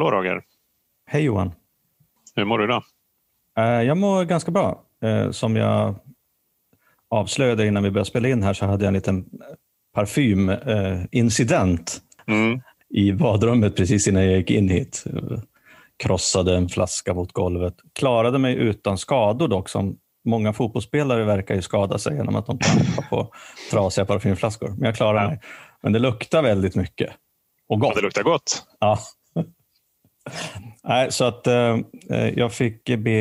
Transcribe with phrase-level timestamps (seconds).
[0.00, 0.42] Hallå Roger!
[1.06, 1.52] Hej Johan!
[2.34, 2.82] Hur mår du idag?
[3.58, 4.82] Eh, jag mår ganska bra.
[5.02, 5.94] Eh, som jag
[7.10, 9.24] avslöjade innan vi började spela in här så hade jag en liten
[9.94, 12.60] parfymincident mm.
[12.88, 15.04] i badrummet precis innan jag gick in hit.
[15.96, 17.74] Krossade en flaska mot golvet.
[17.92, 22.58] Klarade mig utan skador dock, som många fotbollsspelare verkar ju skada sig genom att de
[22.58, 23.32] trampar på
[23.70, 24.68] trasiga parfymflaskor.
[24.68, 25.40] Men jag klarade mig.
[25.82, 27.10] Men det luktar väldigt mycket.
[27.68, 27.94] Och gott.
[27.94, 28.66] det luktar gott.
[28.78, 28.98] Ja.
[30.84, 31.78] Nej, så att eh,
[32.36, 33.20] jag fick be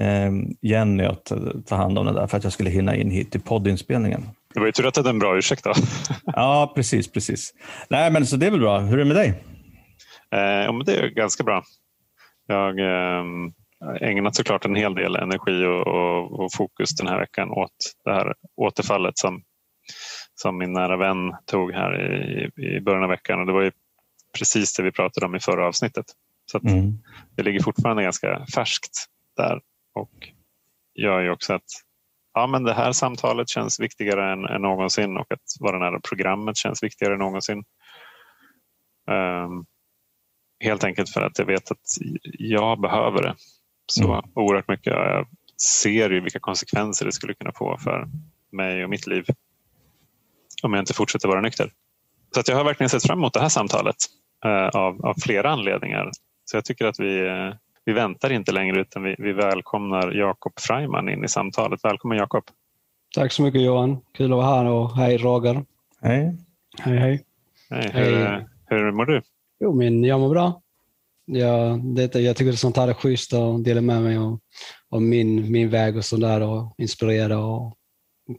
[0.00, 1.32] eh, Jenny att
[1.66, 4.28] ta hand om det där för att jag skulle hinna in hit till poddinspelningen.
[4.54, 5.72] Det var ju tur att du hade en bra ursäkt då.
[6.24, 7.12] ja, precis.
[7.12, 7.54] precis.
[7.88, 8.78] Nej, men så det är väl bra.
[8.78, 9.28] Hur är det med dig?
[10.34, 11.62] Eh, ja, men det är ganska bra.
[12.46, 13.24] Jag eh,
[14.00, 18.12] ägnat såklart en hel del energi och, och, och, fokus den här veckan åt det
[18.12, 19.42] här återfallet som,
[20.34, 23.40] som min nära vän tog här i, i början av veckan.
[23.40, 23.70] Och det var ju
[24.38, 26.06] precis det vi pratade om i förra avsnittet.
[26.50, 26.98] Så mm.
[27.36, 29.06] Det ligger fortfarande ganska färskt
[29.36, 29.60] där
[29.94, 30.28] och
[30.94, 31.70] gör ju också att
[32.34, 36.56] ja, men det här samtalet känns viktigare än, än någonsin och att vara nära programmet
[36.56, 37.64] känns viktigare än någonsin.
[39.10, 39.66] Um,
[40.64, 41.86] helt enkelt för att jag vet att
[42.38, 43.34] jag behöver det
[43.86, 44.30] så mm.
[44.34, 44.92] oerhört mycket.
[44.92, 45.26] Jag
[45.62, 48.08] ser ju vilka konsekvenser det skulle kunna få för
[48.52, 49.24] mig och mitt liv
[50.62, 51.72] om jag inte fortsätter vara nykter.
[52.34, 53.96] Så att jag har verkligen sett fram emot det här samtalet
[54.46, 56.10] uh, av, av flera anledningar.
[56.50, 60.52] Så jag tycker att vi, uh, vi väntar inte längre utan vi, vi välkomnar Jakob
[60.60, 61.84] Freiman in i samtalet.
[61.84, 62.44] Välkommen Jakob!
[63.14, 64.00] Tack så mycket Johan!
[64.12, 65.64] Kul att vara här och hej Roger!
[66.00, 66.36] Hej!
[66.78, 67.24] Hej hej!
[67.70, 67.90] hej.
[67.92, 69.22] Hur, hur mår du?
[69.60, 70.62] Jo, men jag mår bra.
[71.26, 74.40] Jag, det, jag tycker sånt här är schysst att dela med mig om,
[74.88, 77.76] om min, min väg och sådär och inspirera och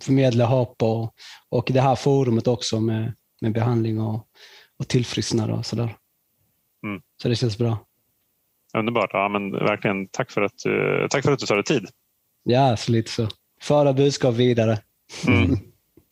[0.02, 1.14] förmedla hopp och,
[1.50, 4.28] och det här forumet också med, med behandling och,
[4.80, 5.96] och tillfrisknande och sådär.
[6.86, 7.02] Mm.
[7.22, 7.78] Så det känns bra.
[8.78, 9.10] Underbart.
[9.14, 10.60] Ja, men verkligen tack för att,
[11.10, 11.88] tack för att du tar dig tid.
[12.44, 13.28] Ja, så lite så.
[13.62, 14.78] Föra budskap vidare.
[15.28, 15.58] Mm.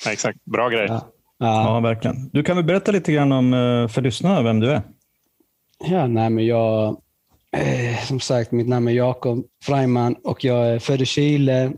[0.05, 0.45] Ja, exakt.
[0.45, 0.85] Bra grej.
[0.87, 1.11] Ja.
[1.37, 1.63] Ja.
[1.63, 1.79] ja.
[1.79, 2.29] verkligen.
[2.33, 4.81] Du kan väl berätta lite grann om, eh, för lyssnarna vem du är?
[5.89, 7.01] Ja, nej, men jag,
[7.51, 11.73] eh, som sagt, mitt namn är Jakob Freiman och jag är född i Chile.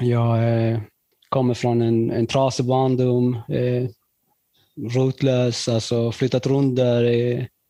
[0.00, 0.80] Jag eh,
[1.28, 3.88] kommer från en, en trasig barndom, eh,
[4.94, 7.02] rotlös, alltså flyttat runt där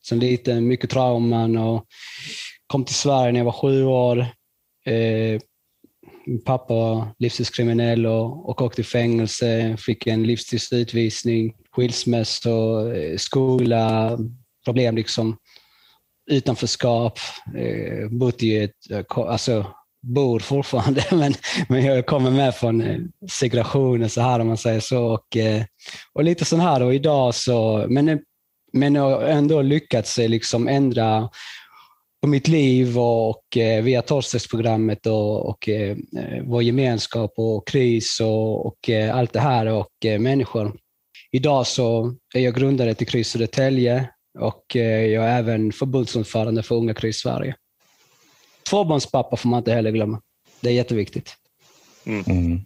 [0.09, 1.85] sen som liten, mycket trauman och
[2.67, 4.19] kom till Sverige när jag var sju år.
[4.87, 5.41] Eh,
[6.27, 12.51] min pappa var livstidskriminell och, och åkte i fängelse, fick en livstidsutvisning, skilsmässa,
[12.97, 14.19] eh, skola,
[14.65, 15.37] problem liksom.
[16.31, 17.19] Utanförskap,
[17.57, 19.67] eh, bott i ett, eh, alltså
[20.03, 21.35] bor fortfarande, men,
[21.69, 23.01] men jag kommer med från eh,
[23.31, 25.05] segregationen så här om man säger så.
[25.05, 25.37] Och,
[26.13, 28.21] och lite sån här och idag så, men,
[28.73, 31.29] men jag har ändå lyckats liksom ändra
[32.23, 35.97] på mitt liv och, och via tolvstegsprogrammet och, och eh,
[36.45, 40.77] vår gemenskap och KRIS och, och allt det här och människor.
[41.33, 44.09] Idag så är jag grundare till KRIS Södertälje
[44.39, 47.55] och eh, jag är även förbundsordförande för Unga KRIS Sverige.
[48.71, 50.21] Tvåbarnspappa får man inte heller glömma.
[50.61, 51.37] Det är jätteviktigt.
[52.07, 52.25] Mm.
[52.27, 52.61] Mm.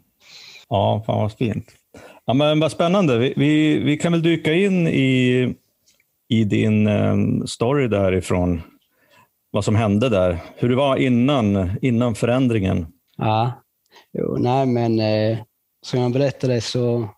[0.69, 1.73] Ja, fan vad fint.
[2.27, 3.19] Ja, men vad spännande.
[3.19, 5.55] Vi, vi, vi kan väl dyka in i,
[6.29, 8.63] i din ehm, story därifrån.
[9.51, 10.39] Vad som hände där.
[10.57, 12.87] Hur det var innan, innan förändringen.
[13.17, 13.63] Ja,
[14.19, 15.39] jo, nej men eh,
[15.87, 17.09] som jag berättade så,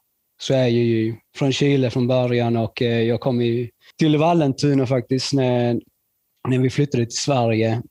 [0.41, 3.69] så är jag ju från Chile från början och eh, jag kom ju
[3.99, 5.81] till Vallentuna faktiskt när,
[6.49, 7.83] när vi flyttade till Sverige.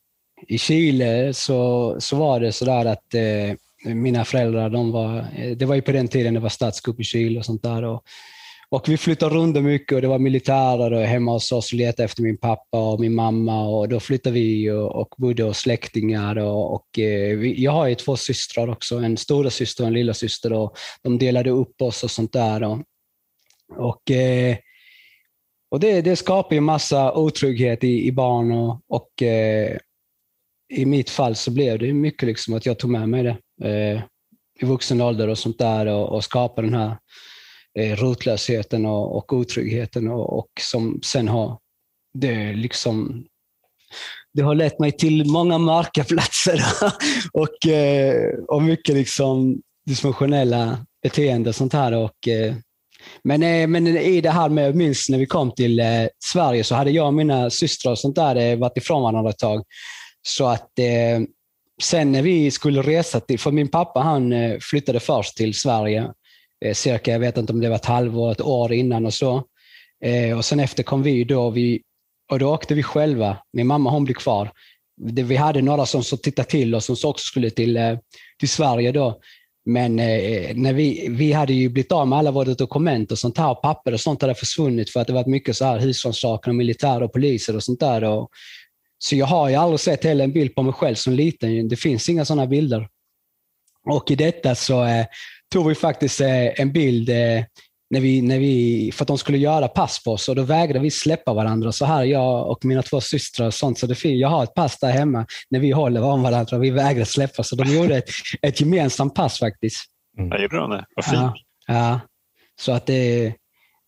[0.48, 5.66] I Chile så, så var det sådär att eh, mina föräldrar, de var, eh, det
[5.66, 7.84] var ju på den tiden det var statskupp i Chile och sånt där.
[7.84, 8.04] Och,
[8.70, 12.04] och vi flyttade runt mycket och det var militärer och hemma hos oss och letade
[12.04, 16.38] efter min pappa och min mamma och då flyttade vi och, och bodde hos släktingar.
[16.38, 19.94] Och, och eh, vi, jag har ju två systrar också, en stora syster och en
[19.94, 22.64] lilla syster och de delade upp oss och sånt där.
[22.64, 22.80] Och,
[23.78, 24.58] och eh,
[25.72, 29.78] och det, det skapar ju massa otrygghet i, i barn och, och eh,
[30.74, 33.38] i mitt fall så blev det mycket liksom att jag tog med mig det
[33.70, 34.02] eh,
[34.62, 36.98] i vuxen ålder och sånt där och, och skapade den här
[37.80, 41.58] Eh, rotlösheten och, och otryggheten och, och som sen har
[42.14, 43.26] det liksom
[44.34, 46.62] det har lett mig till många mörka platser
[47.34, 51.92] och, eh, och mycket liksom dysfunktionella beteenden och sånt här.
[51.92, 52.56] Och, eh,
[53.24, 55.82] men, men i det här med, jag minns när vi kom till
[56.26, 59.64] Sverige så hade jag och mina systrar och sånt där varit ifrån varandra ett tag.
[60.22, 60.70] Så att
[61.82, 66.12] sen när vi skulle resa till, för min pappa han flyttade först till Sverige,
[66.66, 69.44] Eh, cirka, jag vet inte om det var ett halvår, ett år innan och så.
[70.04, 71.82] Eh, och sen efter kom vi då, vi,
[72.32, 73.38] och då åkte vi själva.
[73.54, 74.52] Min mamma hon blev kvar.
[75.02, 77.98] Vi hade några som så tittade till oss som också skulle till, eh,
[78.40, 79.20] till Sverige då.
[79.68, 83.56] Men när vi, vi hade ju blivit av med alla våra dokument och sånt här,
[83.56, 87.04] papper och sånt hade försvunnit för att det varit mycket så här husrannsakan och militär
[87.04, 88.04] och poliser och sånt där.
[88.04, 88.30] Och,
[88.98, 91.68] så jag har ju aldrig sett heller en bild på mig själv som liten.
[91.68, 92.88] Det finns inga sådana bilder.
[93.90, 95.06] Och i detta så
[95.56, 97.44] tog vi faktiskt eh, en bild eh,
[97.90, 100.80] när vi, när vi, för att de skulle göra pass på oss och då vägrade
[100.80, 101.72] vi släppa varandra.
[101.72, 103.80] Så här, jag och mina två systrar och sånt.
[103.80, 106.70] Så det, jag har ett pass där hemma när vi håller om varandra och vi
[106.70, 107.44] vägrar släppa.
[107.44, 108.10] Så de gjorde ett,
[108.42, 109.86] ett gemensamt pass faktiskt.
[110.18, 110.30] Mm.
[110.30, 110.86] Jag gjorde de det?
[110.96, 111.16] Vad fint.
[111.16, 111.34] Ja,
[111.68, 112.00] ja,
[112.60, 113.34] så att det,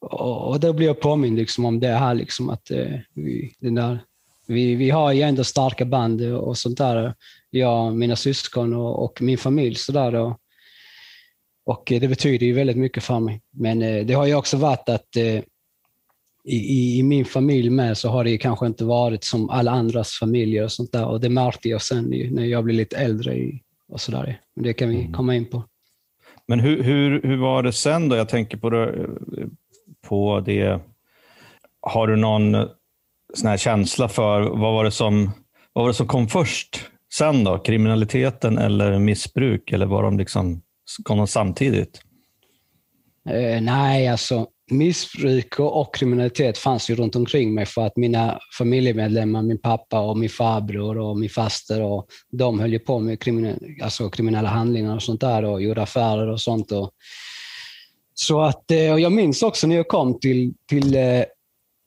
[0.02, 2.14] och, och då blir jag påmind liksom om det här.
[2.14, 4.00] Liksom att, eh, vi, den där,
[4.48, 7.14] vi, vi har ju ändå starka band och sånt där.
[7.50, 9.76] Jag, mina syskon och, och min familj.
[9.76, 10.40] Så där, och,
[11.68, 13.42] och det betyder ju väldigt mycket för mig.
[13.52, 15.42] Men eh, det har ju också varit att eh,
[16.44, 20.64] i, i, min familj med så har det kanske inte varit som alla andras familjer
[20.64, 21.06] och sånt där.
[21.06, 23.52] Och det märkte jag sen när jag blev lite äldre
[23.88, 24.42] och sådär.
[24.56, 25.14] Det kan vi mm.
[25.14, 25.64] komma in på.
[26.48, 28.16] Men hur, hur, hur var det sen då?
[28.16, 29.10] Jag tänker på det,
[30.08, 30.80] på det.
[31.82, 32.68] Har du någon
[33.34, 35.32] sån här känsla för vad var det som,
[35.74, 37.58] vad var det som kom först sen då?
[37.58, 39.72] Kriminaliteten eller missbruk?
[39.72, 40.62] Eller var de liksom
[41.04, 42.02] Kom de samtidigt?
[43.30, 49.42] Eh, nej, alltså missbruk och kriminalitet fanns ju runt omkring mig för att mina familjemedlemmar,
[49.42, 53.58] min pappa och min farbror och min faster, och de höll ju på med kriminella,
[53.84, 56.72] alltså kriminella handlingar och sånt där och gjorde affärer och sånt.
[56.72, 56.92] Och,
[58.14, 61.24] så att, eh, och jag minns också när jag kom till, till eh,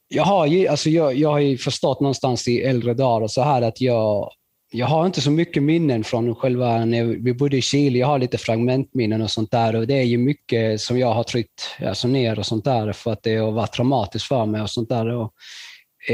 [0.09, 3.63] jag har, ju, alltså jag, jag har förstått någonstans i äldre dagar och så här
[3.63, 4.31] att jag
[4.73, 7.99] jag har inte så mycket minnen från själva när vi bodde i Chile.
[7.99, 11.23] Jag har lite fragmentminnen och sånt där och det är ju mycket som jag har
[11.23, 14.71] tryckt alltså ner och sånt där för att det har varit traumatiskt för mig och
[14.71, 15.07] sånt där.
[15.07, 15.33] Och,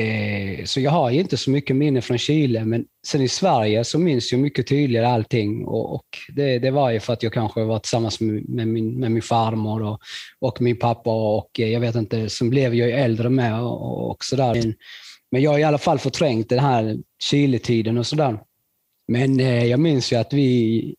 [0.01, 3.85] eh, så jag har ju inte så mycket minnen från Chile, men sen i Sverige
[3.85, 7.33] så minns jag mycket tydligare allting och, och det, det, var ju för att jag
[7.33, 10.01] kanske var tillsammans med, med, min, med min farmor och,
[10.41, 14.25] och min pappa och jag vet inte, sen blev jag ju äldre med och, och
[14.25, 14.75] sådär.
[15.33, 18.39] Men jag har i alla fall förträngt den här Chile-tiden och sådär.
[19.09, 20.95] Men eh, jag minns ju att vi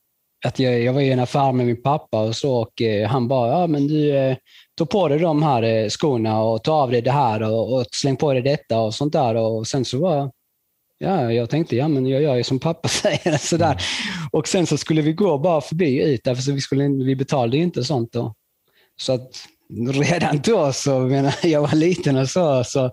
[0.45, 3.27] att jag, jag var i en affär med min pappa och så och eh, han
[3.27, 4.37] bara, ja men du, eh,
[4.77, 7.85] ta på dig de här eh, skorna och ta av dig det här och, och
[7.91, 9.35] släng på dig detta och sånt där.
[9.35, 10.31] Och sen så var
[10.97, 13.37] ja, jag tänkte, ja men jag gör ju som pappa säger.
[13.37, 13.71] Sådär.
[13.71, 13.79] Mm.
[14.31, 17.57] Och sen så skulle vi gå bara förbi ut där, för vi, skulle, vi betalade
[17.57, 18.33] ju inte sånt då.
[18.99, 19.35] Så att
[19.93, 20.91] redan då, så,
[21.43, 22.91] jag var liten och så, så,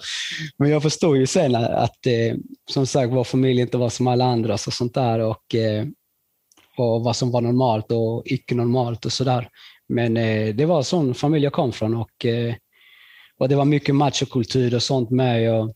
[0.56, 2.36] men jag förstod ju sen att, eh,
[2.70, 5.86] som sagt, vår familj inte var som alla andra och sånt där och, eh,
[6.76, 9.48] och vad som var normalt och icke normalt och sådär.
[9.88, 12.54] Men eh, det var en sån familj jag kom från och, eh,
[13.38, 15.54] och det var mycket machokultur och sånt med.
[15.54, 15.74] Och,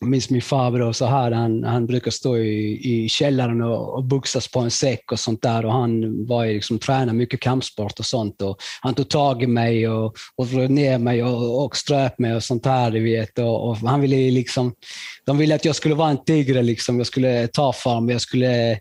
[0.00, 4.04] jag minns min farbror så här, han, han brukar stå i, i källaren och, och
[4.04, 5.66] boxas på en säck och sånt där.
[5.66, 8.42] Och han var liksom, tränade mycket kampsport och sånt.
[8.42, 12.34] Och han tog tag i mig och, och drog ner mig och, och ströp mig
[12.34, 12.90] och sånt där.
[12.90, 13.38] vet.
[13.38, 14.74] Och, och, han ville liksom,
[15.26, 16.62] de ville att jag skulle vara en tigre.
[16.62, 16.98] Liksom.
[16.98, 18.12] Jag skulle ta för mig.
[18.12, 18.72] Jag skulle,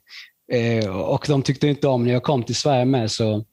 [0.51, 3.11] eh, och de tyckte inte om när jag kom till Sverige med.
[3.11, 3.43] Så,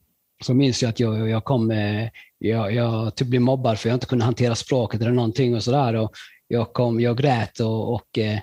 [0.43, 2.07] så minns jag att jag, jag kom eh,
[2.43, 5.55] jag, jag typ blev mobbad för jag inte kunde hantera språket eller någonting.
[5.55, 5.95] och, så där.
[5.95, 6.11] och
[6.51, 8.39] jag, kom, jag grät och, och, eh,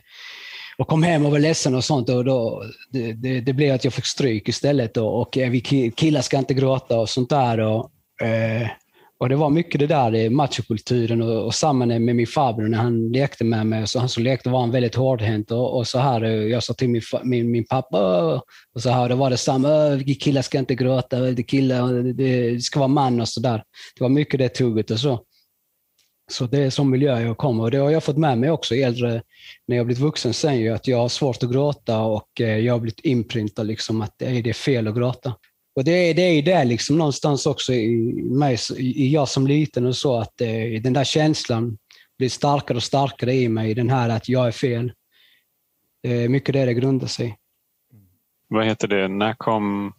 [0.79, 2.09] och kom hem och var ledsen och sånt.
[2.09, 4.97] Och då, det, det, det blev att jag fick stryk istället.
[4.97, 5.61] Och, och vi
[5.97, 7.61] killar ska inte gråta och sånt där.
[7.61, 7.91] Och,
[8.23, 8.69] eh,
[9.21, 13.13] och Det var mycket det där machokulturen och, och samma med min farbror när han
[13.13, 13.87] lekte med mig.
[13.87, 16.25] Så han som lekte var han väldigt hårdhänt och, och så här.
[16.25, 18.33] Jag sa till min, min, min pappa
[18.75, 19.09] och så här.
[19.09, 19.69] Det var det samma.
[20.21, 21.21] Killar ska inte gråta.
[21.21, 23.63] Det, killar, det ska vara man och så där.
[23.97, 25.21] Det var mycket det tugget och så.
[26.31, 28.75] Så det är som miljö jag kommer och det har jag fått med mig också
[28.75, 29.23] äldre,
[29.67, 32.75] när jag blivit vuxen sen, ju, att jag har svårt att gråta och eh, jag
[32.75, 35.35] har blivit inprintad liksom att det är fel att gråta.
[35.77, 39.87] Och det är det, är det liksom någonstans också i mig, i jag som liten
[39.87, 41.79] och så, att eh, den där känslan
[42.19, 44.93] blir starkare och starkare i mig, den här att jag är fel.
[46.03, 47.37] Det är mycket det det grundar sig
[48.49, 49.93] Vad heter det, när kom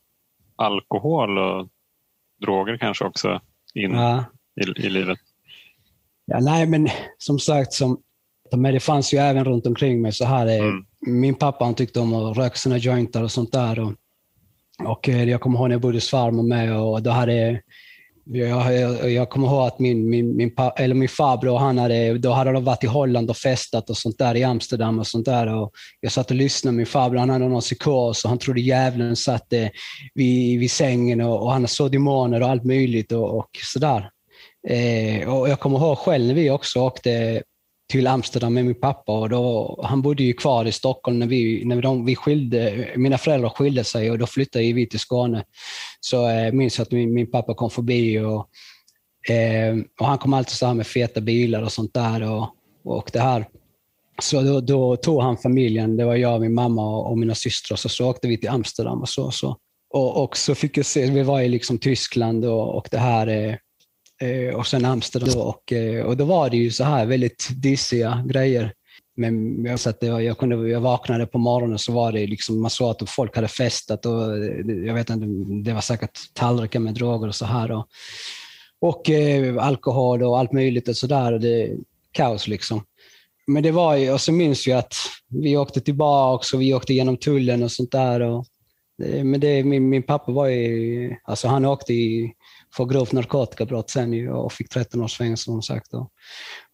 [0.56, 1.70] alkohol och
[2.42, 3.42] droger kanske också
[3.74, 4.26] in ja.
[4.62, 5.20] i, i livet?
[6.30, 8.00] Ja, nej, men som sagt, som,
[8.56, 10.14] men det fanns ju även runt omkring mig.
[10.14, 10.48] så här.
[10.48, 10.86] Mm.
[11.06, 13.80] Min pappa han tyckte om att röka sina jointar och sånt där.
[13.80, 13.94] Och,
[14.86, 17.62] och eh, jag kommer ihåg när jag bodde hos farmor med och då hade
[18.26, 22.32] jag, jag, jag kommer ihåg att min, min, min, eller min farbror, han hade, då
[22.32, 25.56] hade de varit i Holland och festat och sånt där i Amsterdam och sånt där.
[25.56, 26.78] Och jag satt och lyssnade.
[26.78, 29.68] Min farbror han hade någon psykos och han trodde djävulen satt eh,
[30.14, 34.10] vid, vid sängen och, och han såg demoner och allt möjligt och, och sådär.
[34.68, 37.44] Eh, och jag kommer ihåg själv när vi också åkte
[37.90, 41.66] till Amsterdam med min pappa och då, han bodde ju kvar i Stockholm när vi,
[41.66, 45.44] när de, vi skilde, mina föräldrar skilde sig och då flyttade vi till Skåne.
[46.00, 48.50] Så jag eh, minns att min, min pappa kom förbi och,
[49.34, 52.32] eh, och han kom alltid så här med feta bilar och sånt där.
[52.32, 52.50] Och,
[52.84, 53.46] och det här.
[54.22, 57.78] Så då, då, tog han familjen, det var jag, min mamma och, och mina systrar,
[57.78, 59.32] så, så åkte vi till Amsterdam och så.
[59.32, 59.58] så.
[59.90, 63.28] Och, och så fick jag se, vi var i liksom Tyskland och, och det här
[63.28, 63.56] Eh,
[64.22, 65.42] Eh, och sen Amsterdam.
[65.42, 68.74] Och, eh, och då var det ju så här väldigt dissiga grejer.
[69.18, 72.72] Men jag, satt, jag, jag, kunde, jag vaknade på morgonen så var det liksom, man
[72.72, 75.28] såg att folk hade festat och eh, jag vet inte,
[75.70, 77.72] det var säkert tallrikar med droger och så här.
[77.72, 77.88] Och,
[78.82, 81.70] och eh, alkohol och allt möjligt och sådär.
[82.12, 82.84] Kaos liksom.
[83.48, 84.96] Men det var ju, och så minns jag att
[85.28, 88.22] vi åkte tillbaka och vi åkte genom tullen och sånt där.
[88.22, 88.46] Och,
[89.04, 92.34] Eh, men det, min, min pappa var ju, alltså han åkte i
[92.76, 95.88] för grovt narkotikabrott sen och fick 13 års fängelse som sagt.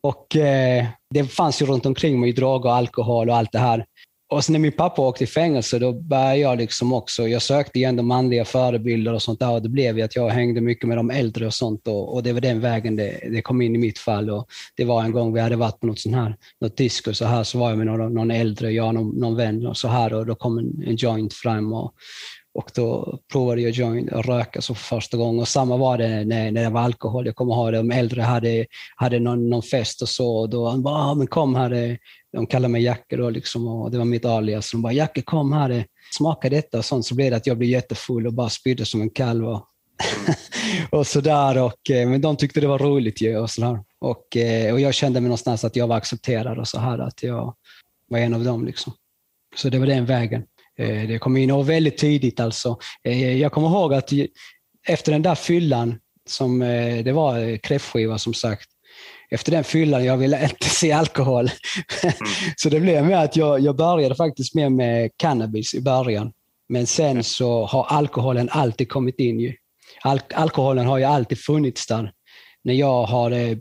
[0.01, 3.85] Och eh, det fanns ju runt omkring mig droger, alkohol och allt det här.
[4.29, 7.79] Och sen när min pappa åkte i fängelse, då började jag liksom också, jag sökte
[7.79, 10.87] igen de manliga förebilder och sånt där och det blev ju att jag hängde mycket
[10.87, 13.75] med de äldre och sånt och, och det var den vägen det, det, kom in
[13.75, 14.29] i mitt fall.
[14.29, 17.25] Och det var en gång vi hade varit på något sånt här, något disco så
[17.25, 19.87] här, så var jag med någon, någon äldre, jag och någon, någon vän och så
[19.87, 21.93] här och då kom en, en joint fram och
[22.55, 25.41] och då provade jag joint och röka så för första gången.
[25.41, 27.25] Och samma var det när, när det var alkohol.
[27.25, 28.65] Jag kommer ihåg det, de äldre hade,
[28.95, 30.37] hade någon, någon fest och så.
[30.37, 31.97] Och då han bara, ah, men kom här.
[32.35, 34.71] De kallade mig Jacke då, liksom, och det var mitt alias.
[34.71, 37.05] De bara, Jacke kom här, eh, smaka detta och sånt.
[37.05, 39.47] Så blev det att jag blev jättefull och bara spydde som en kalv.
[39.47, 39.67] Och,
[40.91, 41.57] och sådär.
[41.57, 43.37] Och, eh, men de tyckte det var roligt ju.
[43.37, 43.79] Och, sådär.
[43.99, 47.23] och, eh, och jag kände mig någonstans att jag var accepterad och så här, att
[47.23, 47.55] jag
[48.09, 48.65] var en av dem.
[48.65, 48.93] Liksom.
[49.55, 50.43] Så det var den vägen.
[50.77, 52.77] Det kom in och väldigt tidigt alltså.
[53.37, 54.09] Jag kommer ihåg att
[54.87, 55.99] efter den där fyllan,
[56.29, 56.59] som
[57.05, 58.69] det var kräftskiva som sagt,
[59.35, 61.49] efter den fyllan, jag ville inte se alkohol.
[62.03, 62.15] Mm.
[62.55, 66.31] så det blev med att jag, jag började faktiskt med, med cannabis i början.
[66.69, 69.39] Men sen så har alkoholen alltid kommit in.
[69.39, 69.53] Ju.
[70.03, 72.11] Al alkoholen har ju alltid funnits där.
[72.63, 73.57] När jag har eh,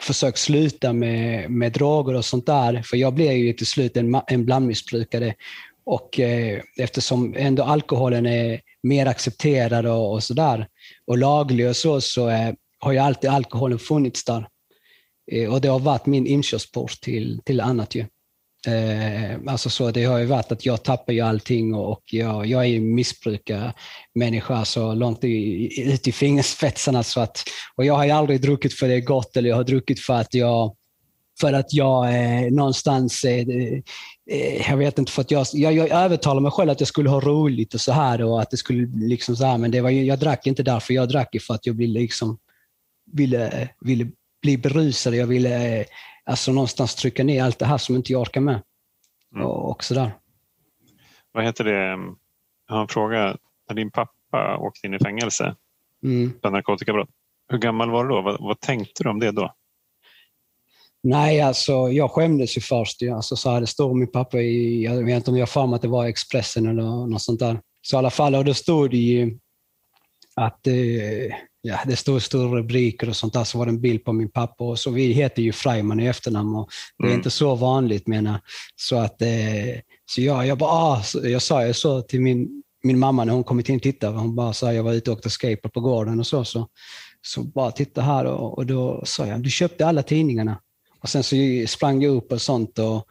[0.00, 4.20] försökt sluta med, med droger och sånt där, för jag blev ju till slut en,
[4.26, 5.34] en blandmissbrukare
[5.84, 10.66] och eh, eftersom ändå alkoholen är mer accepterad och, och sådär
[11.06, 14.46] och laglig och så, så eh, har ju alltid alkoholen funnits där.
[15.30, 18.04] Eh, och det har varit min inkörsport till, till annat ju.
[18.66, 22.46] Eh, alltså så det har ju varit att jag tappar ju allting och, och jag,
[22.46, 27.02] jag är ju missbrukarmänniska så långt i, ut i fingerspetsarna.
[27.02, 27.44] Så att,
[27.76, 30.14] och jag har ju aldrig druckit för det är gott eller jag har druckit för
[30.14, 30.76] att jag
[31.40, 33.46] för att jag eh, någonstans, eh,
[34.30, 37.10] eh, jag vet inte, för att jag, jag, jag övertalade mig själv att jag skulle
[37.10, 39.90] ha roligt och så här och att det skulle liksom så här, men det var,
[39.90, 42.38] jag drack inte därför, jag drack för att jag ville, liksom,
[43.12, 44.06] ville, ville
[44.42, 45.14] bli berusad.
[45.14, 45.86] Jag ville eh,
[46.24, 48.62] alltså någonstans trycka ner allt det här som inte jag orkar med.
[49.34, 49.46] Mm.
[49.46, 50.10] Och, och så där.
[51.32, 51.78] Vad heter det,
[52.68, 53.36] jag har en fråga.
[53.68, 55.56] När din pappa åkte in i fängelse
[56.02, 56.32] mm.
[56.42, 57.08] för narkotikabrott,
[57.48, 58.22] hur gammal var du då?
[58.22, 59.54] Vad, vad tänkte du om det då?
[61.02, 63.02] Nej, alltså jag skämdes ju först.
[63.02, 65.82] Alltså, så här, det stod min pappa i, jag vet inte om jag har att
[65.82, 67.60] det var Expressen eller något sånt där.
[67.82, 69.38] Så i alla fall, och då stod det ju
[70.36, 74.04] att eh, ja, det stod stora rubriker och sånt där, så var det en bild
[74.04, 74.64] på min pappa.
[74.64, 77.18] Och så vi heter ju Freiman i efternamn och det är mm.
[77.18, 78.40] inte så vanligt menar
[78.76, 79.28] Så att, eh,
[80.10, 83.44] så jag, jag bara, ah, jag sa jag så till min, min mamma när hon
[83.44, 84.18] kommit in och tittade.
[84.18, 86.44] Hon bara sa, jag var ute och åkte skateboard på gården och så.
[86.44, 86.68] Så,
[87.22, 90.60] så bara titta här och, och då sa jag, du köpte alla tidningarna.
[91.00, 93.06] Och sen så sprang jag upp och sånt och,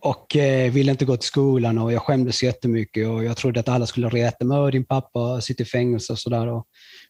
[0.00, 3.68] och eh, ville inte gå till skolan och jag skämdes jättemycket och jag trodde att
[3.68, 4.72] alla skulle reta mig.
[4.72, 6.62] Din pappa sitter i fängelse och sådär.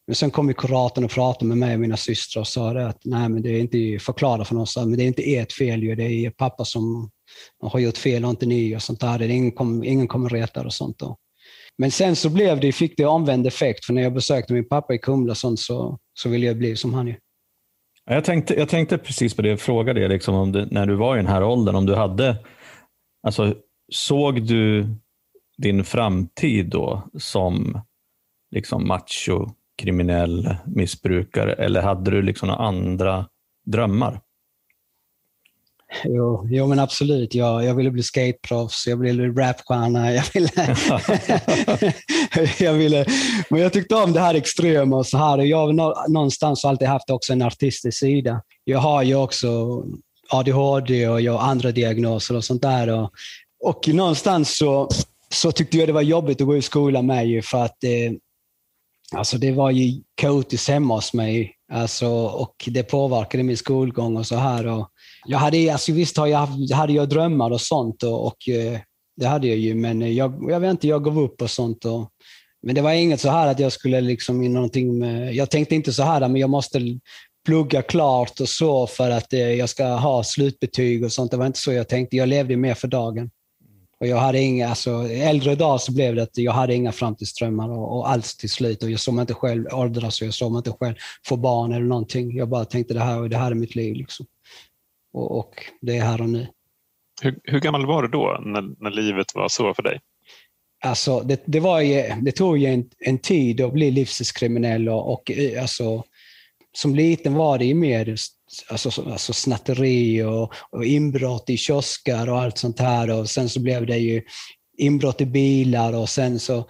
[0.07, 3.01] Men sen kom kuratorn och pratade med mig och mina systrar och sa det att
[3.05, 5.95] nej, men det är inte förklara för någon, men det är inte ert fel ju.
[5.95, 7.11] Det är pappa som
[7.63, 9.23] har gjort fel och inte ni och sånt där.
[9.23, 10.99] Ingen, kom, ingen kommer reta och sånt.
[10.99, 11.17] Då.
[11.79, 14.95] Men sen så blev det, fick det omvänd effekt, för när jag besökte min pappa
[14.95, 17.07] i Kumla sånt, så, så ville jag bli som han.
[17.07, 17.15] Ju.
[18.05, 21.17] Jag tänkte, jag tänkte precis på det, fråga dig liksom om du, när du var
[21.17, 22.37] i den här åldern, om du hade,
[23.27, 23.55] alltså
[23.93, 24.87] såg du
[25.59, 27.81] din framtid då som
[28.51, 33.27] liksom macho, kriminell missbrukare eller hade du liksom några andra
[33.67, 34.21] drömmar?
[36.05, 37.35] Jo, jo men absolut.
[37.35, 40.13] Jag, jag ville bli skateproffs, jag ville bli rapstjärna.
[40.15, 40.51] Jag ville,
[42.59, 43.07] jag ville,
[43.51, 45.39] men jag tyckte om det här extrema och så här.
[45.39, 48.43] Jag har någonstans alltid haft också en artistisk sida.
[48.65, 49.83] Jag har ju också
[50.31, 52.89] ADHD och jag har andra diagnoser och sånt där.
[52.89, 53.11] Och,
[53.61, 54.89] och någonstans så,
[55.29, 58.13] så tyckte jag det var jobbigt att gå i skolan med för att eh,
[59.13, 64.27] alltså det var ju kaotiskt hemma hos mig Alltså, och det påverkade min skolgång och
[64.27, 64.67] så här.
[64.67, 64.89] Och
[65.27, 68.81] jag hade, alltså, visst har jag, hade jag drömmar och sånt och, och eh,
[69.17, 71.85] det hade jag ju, men jag, jag vet inte, jag gav upp och sånt.
[71.85, 72.11] Och,
[72.63, 75.93] men det var inget så här att jag skulle liksom någonting med, jag tänkte inte
[75.93, 76.81] så här, men jag måste
[77.47, 81.31] plugga klart och så för att eh, jag ska ha slutbetyg och sånt.
[81.31, 82.17] Det var inte så jag tänkte.
[82.17, 83.31] Jag levde mer för dagen.
[84.05, 87.71] Och jag hade inga, alltså, äldre dag så blev det att jag hade inga framtidsdrömmar
[87.71, 88.83] och, och alls till slut.
[88.83, 90.95] Och jag såg mig inte själv åldras och jag såg mig inte själv
[91.27, 92.37] få barn eller någonting.
[92.37, 93.95] Jag bara tänkte det här, det här är mitt liv.
[93.95, 94.27] Liksom.
[95.13, 96.47] Och, och det är här och nu.
[97.23, 100.01] Hur, hur, gammal var du då, när, när livet var så för dig?
[100.85, 105.31] Alltså, det, det, ju, det tog ju en, en tid att bli livstidskriminell och, och
[105.61, 106.05] alltså,
[106.77, 108.17] som liten var det ju mer
[108.69, 113.11] alltså, alltså snatteri och, och inbrott i kiosker och allt sånt här.
[113.11, 114.23] Och sen så blev det ju
[114.79, 116.69] inbrott i bilar och sen så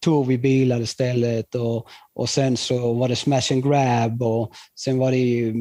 [0.00, 4.98] tog vi bilar istället och, och sen så var det smash and grab och sen
[4.98, 5.54] var det ju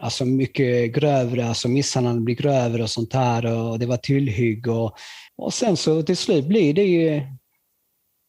[0.00, 4.96] alltså mycket grövre, alltså misshandeln blir grövre och sånt här och det var tillhygg och,
[5.36, 7.22] och sen så till slut blir det ju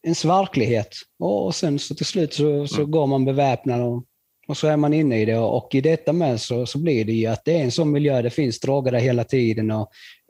[0.05, 2.91] ens verklighet och sen så till slut så, så mm.
[2.91, 4.03] går man beväpnad och
[4.47, 7.11] och så är man inne i det och i detta med så, så blir det
[7.11, 9.71] ju att det är en sån miljö, det finns droger där hela tiden.
[9.71, 9.81] Och,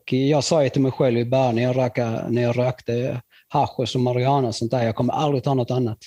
[0.01, 3.21] och jag sa ju till mig själv i början när jag, röka, när jag rökte
[3.47, 5.97] hasch och marijuana och sånt där, jag kommer aldrig ta något annat.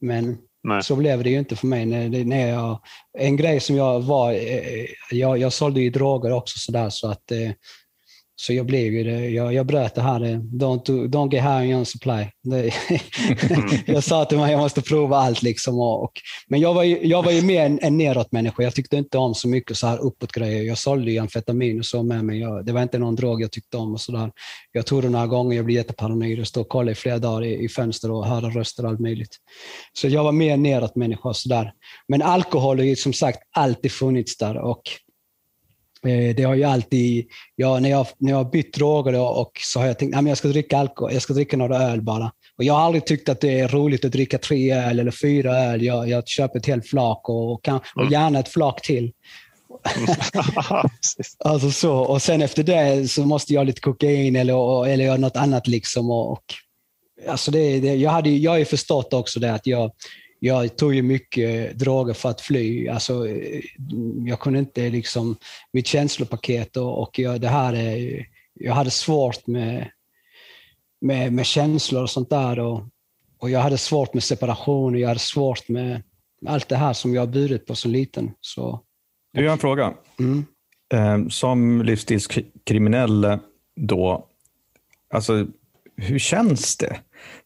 [0.00, 0.82] Men Nej.
[0.82, 1.86] så blev det ju inte för mig.
[1.86, 2.80] När, när jag,
[3.18, 7.30] en grej som jag var, eh, jag, jag sålde ju droger också sådär så att
[7.32, 7.50] eh,
[8.40, 9.28] så jag blev ju det.
[9.28, 10.20] Jag, jag bröt det här.
[10.36, 12.26] Don't, don't get high on supply.
[12.42, 12.72] Det,
[13.86, 15.42] jag sa till mig att jag måste prova allt.
[15.42, 16.12] Liksom och, och,
[16.48, 18.62] men jag var ju, jag var ju mer en, en neråt-människa.
[18.62, 20.62] Jag tyckte inte om så mycket så här uppåt-grejer.
[20.62, 22.40] Jag sålde ju amfetamin och så med mig.
[22.40, 23.92] Jag, det var inte någon drog jag tyckte om.
[23.92, 24.30] och så där.
[24.72, 25.56] Jag tog det några gånger.
[25.56, 26.38] Jag blev jätteparanoid.
[26.38, 29.00] Jag stod och kollade i flera dagar i, i fönster och hörde röster och allt
[29.00, 29.36] möjligt.
[29.92, 31.34] Så jag var mer neråt-människa.
[31.34, 31.72] Så där.
[32.08, 34.56] Men alkohol har ju som sagt alltid funnits där.
[34.56, 35.09] Och Eh,
[36.36, 39.86] det har ju alltid, ja, när, jag, när jag har bytt droger och så har
[39.86, 42.32] jag tänkt att jag ska dricka alkohol, jag ska dricka några öl bara.
[42.58, 45.58] Och jag har aldrig tyckt att det är roligt att dricka tre öl eller fyra
[45.58, 45.82] öl.
[45.82, 48.12] Jag, jag köper ett helt flak och, kan, och mm.
[48.12, 49.12] gärna ett flak till.
[51.38, 51.96] alltså så.
[51.96, 55.66] Och sen efter det så måste jag ha lite kokain eller, eller något annat.
[55.66, 56.44] Liksom och, och
[57.28, 59.92] alltså det, det, jag, hade, jag har ju förstått också det att jag,
[60.42, 62.88] jag tog ju mycket droger för att fly.
[62.88, 63.28] Alltså,
[64.26, 65.36] jag kunde inte liksom,
[65.72, 69.90] mitt känslopaket och, och jag, det här är, jag hade svårt med,
[71.00, 72.58] med, med känslor och sånt där.
[72.58, 72.82] Och,
[73.38, 76.02] och jag hade svårt med separation och jag hade svårt med
[76.46, 78.30] allt det här som jag burit på som liten.
[78.40, 78.80] Så,
[79.32, 79.94] du, jag har en fråga.
[80.18, 80.44] Mm.
[80.94, 83.38] Ehm, som livsstilskriminell
[83.76, 84.26] då,
[85.14, 85.46] alltså,
[85.96, 87.00] hur känns det?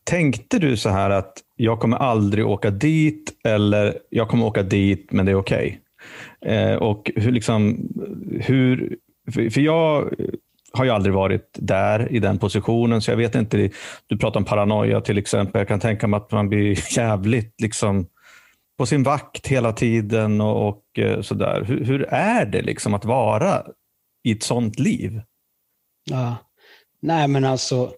[0.05, 5.13] Tänkte du så här att jag kommer aldrig åka dit eller jag kommer åka dit
[5.13, 5.81] men det är okej?
[6.43, 6.55] Okay?
[6.55, 7.89] Eh, och hur, liksom,
[8.41, 8.97] hur,
[9.33, 10.15] för jag
[10.73, 13.71] har ju aldrig varit där i den positionen, så jag vet inte.
[14.07, 15.61] Du pratar om paranoia till exempel.
[15.61, 18.07] Jag kan tänka mig att man blir jävligt liksom,
[18.79, 21.65] på sin vakt hela tiden och, och eh, sådär.
[21.65, 23.63] Hur, hur, är det liksom att vara
[24.25, 25.23] i ett sånt liv?
[26.11, 26.37] Ja.
[27.03, 27.93] Nej, men alltså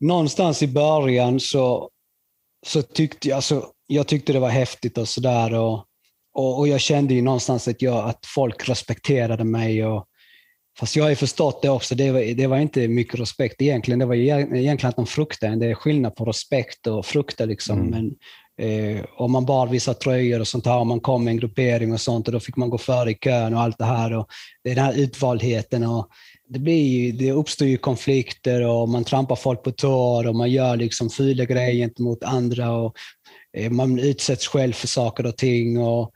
[0.00, 1.90] någonstans i början så,
[2.66, 5.54] så tyckte jag, alltså, jag tyckte det var häftigt och sådär.
[5.54, 5.84] Och,
[6.34, 9.86] och, och, jag kände ju någonstans att, jag, att folk respekterade mig.
[9.86, 10.06] Och,
[10.78, 13.98] fast jag har ju förstått det också, det var, det var inte mycket respekt egentligen.
[13.98, 17.44] Det var egentligen att de fruktade Det är skillnad på respekt och frukta.
[17.44, 17.80] Liksom.
[17.80, 17.90] Mm.
[17.90, 18.14] Men,
[18.68, 21.92] eh, om man bar vissa tröjor och sånt här, om man kom med en gruppering
[21.92, 24.12] och sånt, och då fick man gå före i kön och allt det här.
[24.12, 24.26] Och
[24.64, 25.84] det är den här utvaldheten.
[25.84, 26.08] Och,
[26.48, 30.76] det, blir det uppstår ju konflikter och man trampar folk på tår och man gör
[30.76, 32.96] liksom fula grejer gentemot andra och
[33.56, 35.78] eh, man utsätts själv för saker och ting.
[35.78, 36.12] Och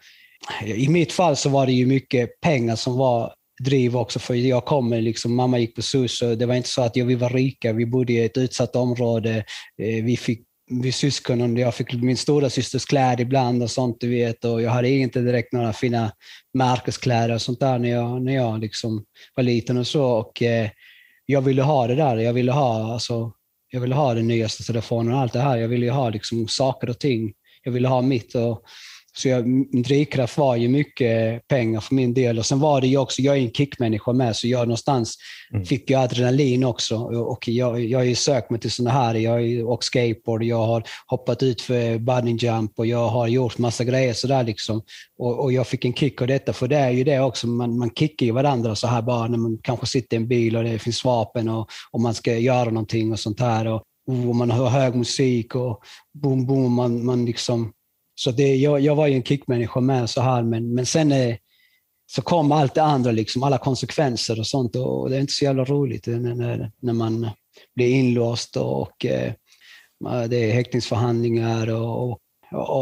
[0.64, 4.64] I mitt fall så var det ju mycket pengar som var driv också, för jag
[4.64, 7.30] kommer liksom, mamma gick på SUS och det var inte så att ja, vi var
[7.30, 9.36] rika, vi bodde i ett utsatt område,
[9.82, 14.08] eh, vi fick vi syskonen, jag fick min stora systers kläder ibland och sånt, du
[14.08, 14.44] vet.
[14.44, 16.12] Och jag hade inte direkt några fina
[16.54, 19.04] märkeskläder och sånt där när jag, när jag liksom
[19.34, 20.04] var liten och så.
[20.04, 20.70] Och, eh,
[21.26, 22.16] jag ville ha det där.
[22.16, 23.32] Jag ville ha, alltså,
[23.70, 25.56] jag ville ha den nyaste telefonen och allt det här.
[25.56, 27.32] Jag ville ha liksom, saker och ting.
[27.62, 28.34] Jag ville ha mitt.
[28.34, 28.64] Och,
[29.12, 32.38] så jag, min drivkraft var ju mycket pengar för min del.
[32.38, 35.16] Och sen var det ju också, jag är en kickmänniska med, så jag någonstans
[35.52, 35.64] mm.
[35.64, 36.96] fick jag adrenalin också.
[36.98, 40.66] Och jag, jag har ju sökt mig till sådana här, jag har åkt skateboard, jag
[40.66, 44.82] har hoppat ut för bunny jump och jag har gjort massa grejer sådär liksom.
[45.18, 47.78] Och, och jag fick en kick av detta, för det är ju det också, man,
[47.78, 50.64] man kickar ju varandra så här bara när man kanske sitter i en bil och
[50.64, 53.66] det finns vapen och, och man ska göra någonting och sånt här.
[53.66, 55.80] Och, och man hör hög musik och
[56.14, 57.72] boom, boom, man, man liksom
[58.20, 61.36] så det, jag, jag var ju en kickmänniska med så här, men, men sen eh,
[62.10, 64.76] så kom allt det andra, liksom, alla konsekvenser och sånt.
[64.76, 67.30] Och det är inte så jävla roligt eh, när, när man
[67.74, 69.32] blir inlåst och eh,
[70.28, 72.20] det är häktningsförhandlingar och, och,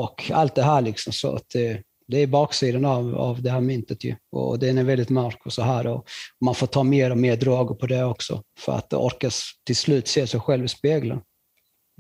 [0.03, 0.81] och, allt det här.
[0.81, 4.15] Liksom, så att, eh, det är baksidan av, av det här myntet ju.
[4.33, 5.87] och den är väldigt mörk och så här.
[5.87, 6.05] Och
[6.45, 9.31] man får ta mer och mer droger på det också för att orka
[9.67, 11.21] till slut se sig själv i spegeln.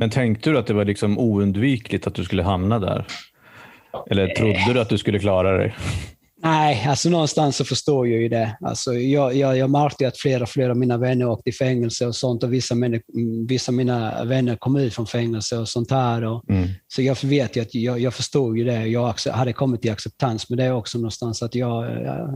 [0.00, 3.06] Men tänkte du att det var liksom oundvikligt att du skulle hamna där?
[4.10, 5.74] Eller trodde du att du skulle klara dig?
[6.42, 8.56] Nej, alltså någonstans så förstår jag ju det.
[8.60, 12.16] Alltså jag, jag, jag märkte att flera flera av mina vänner åkte i fängelse och
[12.16, 13.00] sånt och vissa, män,
[13.48, 16.24] vissa av mina vänner kom ut från fängelse och sånt här.
[16.24, 16.68] Och, mm.
[16.88, 18.86] Så jag vet ju att jag, jag förstod ju det.
[18.86, 21.84] Jag hade kommit till acceptans med det också någonstans, att jag,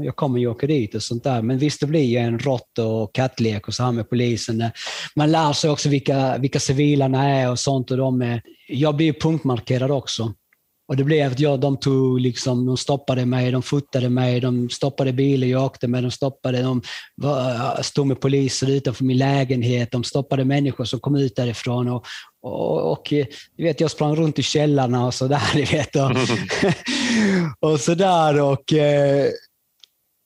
[0.04, 1.42] jag kommer ju åka dit och sånt där.
[1.42, 4.70] Men visst, det blir ju en rått och kattlek och så här med polisen.
[5.16, 7.90] Man lär sig också vilka, vilka civilarna är och sånt.
[7.90, 10.34] Och de är, jag blir punktmarkerad också.
[10.88, 14.70] Och det blev att jag, de tog liksom, de stoppade mig, de fotade mig, de
[14.70, 16.82] stoppade bilen jag åkte med, de stoppade, de
[17.82, 21.88] stod med poliser utanför min lägenhet, de stoppade människor som kom ut därifrån.
[21.88, 22.06] Och,
[22.42, 23.06] och, och
[23.56, 25.42] du vet, jag sprang runt i källarna och sådär.
[27.60, 28.40] Och, och sådär.
[28.40, 29.28] Och, eh,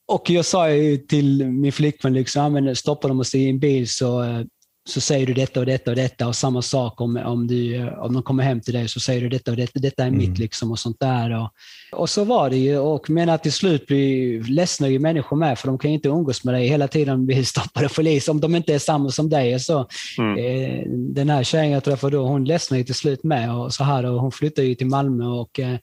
[0.08, 0.66] och jag sa
[1.08, 4.40] till min flickvän, liksom, stoppar de oss i en bil så eh,
[4.88, 8.12] så säger du detta och detta och detta och samma sak om, om, du, om
[8.12, 10.18] de kommer hem till dig så säger du detta och detta, detta är mm.
[10.18, 11.40] mitt liksom och sånt där.
[11.40, 11.50] Och,
[11.92, 15.58] och så var det ju och men att till slut blir ledsna ju människor med
[15.58, 18.54] för de kan ju inte umgås med dig hela tiden bli stoppade polis om de
[18.54, 19.60] inte är samma som dig.
[19.60, 20.38] Så, mm.
[20.38, 24.06] eh, den här tjejen jag träffade då, hon ledsnade till slut med och så här
[24.06, 25.78] och hon flyttade ju till Malmö och eh,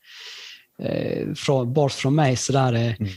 [0.84, 2.36] eh från, bort från mig.
[2.36, 3.12] Så där, eh, mm.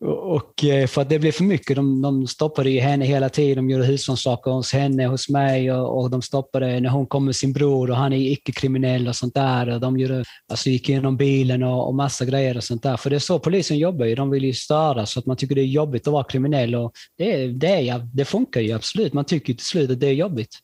[0.00, 1.76] Och eh, för att det blev för mycket.
[1.76, 3.56] De, de stoppade ju henne hela tiden.
[3.56, 7.36] De gjorde husrannsakan hos henne, hos mig och, och, de stoppade när hon kom med
[7.36, 9.68] sin bror och han är icke-kriminell och sånt där.
[9.68, 12.96] Och de gjorde, alltså gick igenom bilen och, och massa grejer och sånt där.
[12.96, 14.14] För det är så polisen jobbar ju.
[14.14, 16.74] De vill ju störa så att man tycker det är jobbigt att vara kriminell.
[16.74, 19.12] Och det, det, är, det funkar ju absolut.
[19.12, 20.58] Man tycker till slut att det är jobbigt.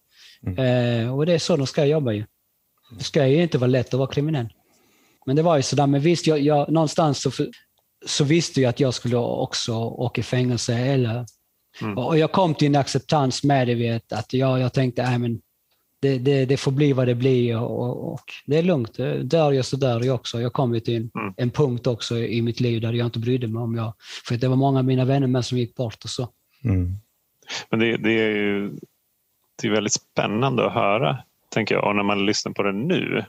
[0.47, 1.05] Mm.
[1.05, 2.25] Eh, och det är så de ska jobba ju.
[2.99, 4.49] Det ska ju inte vara lätt att vara kriminell.
[5.27, 7.31] Men det var ju sådär, men visst, jag, jag, någonstans så
[8.07, 10.75] så visste jag att jag skulle också åka i fängelse.
[10.75, 11.27] Eller,
[11.83, 11.99] mm.
[11.99, 15.21] Och jag kom till en acceptans med det, vet, att jag, jag tänkte att
[16.03, 18.97] det, det, det, får bli vad det blir och, och, det är lugnt.
[19.23, 20.41] Dör jag så dör jag också.
[20.41, 21.35] Jag kom till en, mm.
[21.37, 23.95] en punkt också i mitt liv där jag inte brydde mig om jag...
[24.29, 26.29] För det var många av mina vänner med som gick bort och så.
[26.65, 26.95] Mm.
[27.71, 28.71] Men det, det, är ju
[29.63, 31.85] det är väldigt spännande att höra, tänker jag.
[31.85, 33.25] Och när man lyssnar på det nu,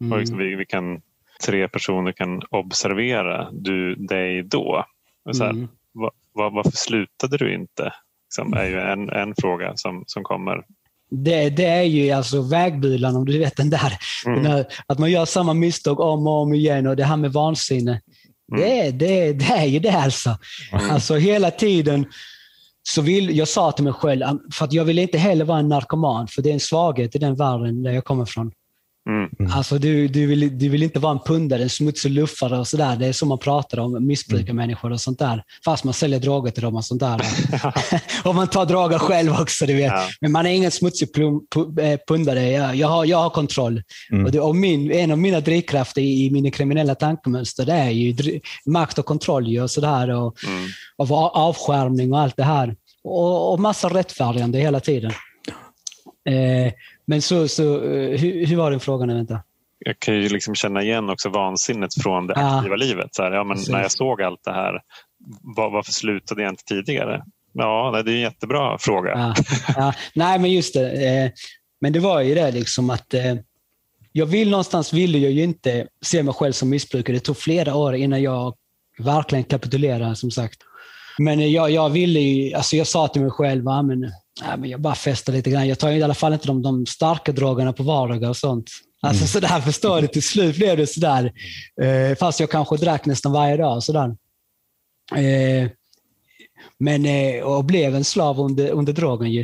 [0.00, 0.12] mm.
[0.12, 1.02] och liksom vi, vi kan
[1.46, 4.84] tre personer kan observera du, dig då.
[5.32, 5.68] Så här, mm.
[5.92, 7.92] var, var, varför slutade du inte?
[8.26, 10.64] Liksom, är ju en, en fråga som, som kommer.
[11.10, 13.92] Det, det är ju alltså vägbilarna, om du vet den där.
[14.26, 14.42] Mm.
[14.42, 17.32] Den där, Att man gör samma misstag om och om igen och det här med
[17.32, 18.00] vansinne.
[18.52, 18.60] Mm.
[18.60, 20.38] Det, det, det är ju det alltså.
[20.72, 20.90] Mm.
[20.90, 22.06] Alltså hela tiden
[22.82, 25.68] så vill, jag sa till mig själv, för att jag vill inte heller vara en
[25.68, 28.52] narkoman, för det är en svaghet i den världen där jag kommer ifrån.
[29.08, 29.30] Mm.
[29.38, 29.52] mm.
[29.52, 32.96] Alltså, du, du, vill, du vill inte vara en pundare, en smutsig luffare och sådär.
[32.96, 34.94] Det är så man pratar om missbrukarmänniskor mm.
[34.94, 35.42] och sånt där.
[35.64, 37.20] Fast man säljer droger till dem och sånt där.
[38.24, 39.92] och man tar droger själv också, du vet.
[39.92, 40.08] Ja.
[40.20, 41.40] Men man är ingen smutsig plum,
[41.80, 42.50] eh, pundare.
[42.50, 43.82] Jag, jag, har, jag har kontroll.
[44.10, 44.24] Mm.
[44.24, 47.90] Och, det, och min, en av mina drivkrafter i, i mina kriminella tankemönster det är
[47.90, 50.10] ju makt och kontroll och sådär.
[50.10, 50.68] Och, mm.
[50.96, 52.76] och avskärmning och allt det här.
[53.04, 55.12] Och, och massa rättfärdigande hela tiden.
[56.28, 56.72] Eh,
[57.06, 59.08] men så, så eh, hur, hur var den frågan?
[59.08, 59.40] Vänta.
[59.78, 63.14] Jag kan ju liksom känna igen också vansinnet från det aktiva ah, livet.
[63.14, 64.80] Så här, ja, men när jag såg allt det här,
[65.56, 67.24] var, varför slutade jag inte tidigare?
[67.52, 69.10] Ja, det är en jättebra fråga.
[69.10, 69.34] Ja,
[69.76, 69.94] ja.
[70.14, 71.08] Nej, men just det.
[71.08, 71.30] Eh,
[71.80, 73.14] men det var ju det liksom att
[74.12, 77.16] jag vill någonstans ville jag ju inte se mig själv som missbrukare.
[77.16, 78.54] Det tog flera år innan jag
[78.98, 80.58] verkligen kapitulerade som sagt.
[81.18, 84.70] Men jag, jag ville ju, alltså jag sa till mig själv, ja, men Nej, men
[84.70, 85.68] jag bara festar lite grann.
[85.68, 88.70] Jag tar i alla fall inte de, de starka drogerna på vardagar och sånt.
[89.02, 89.28] Alltså mm.
[89.28, 90.08] sådär, förstår du?
[90.08, 91.32] Till slut blev det sådär.
[91.82, 93.82] Eh, fast jag kanske drack nästan varje dag.
[93.82, 94.16] Sådär.
[95.16, 95.70] Eh,
[96.78, 99.32] men, eh, och blev en slav under, under drogen.
[99.32, 99.40] Ju.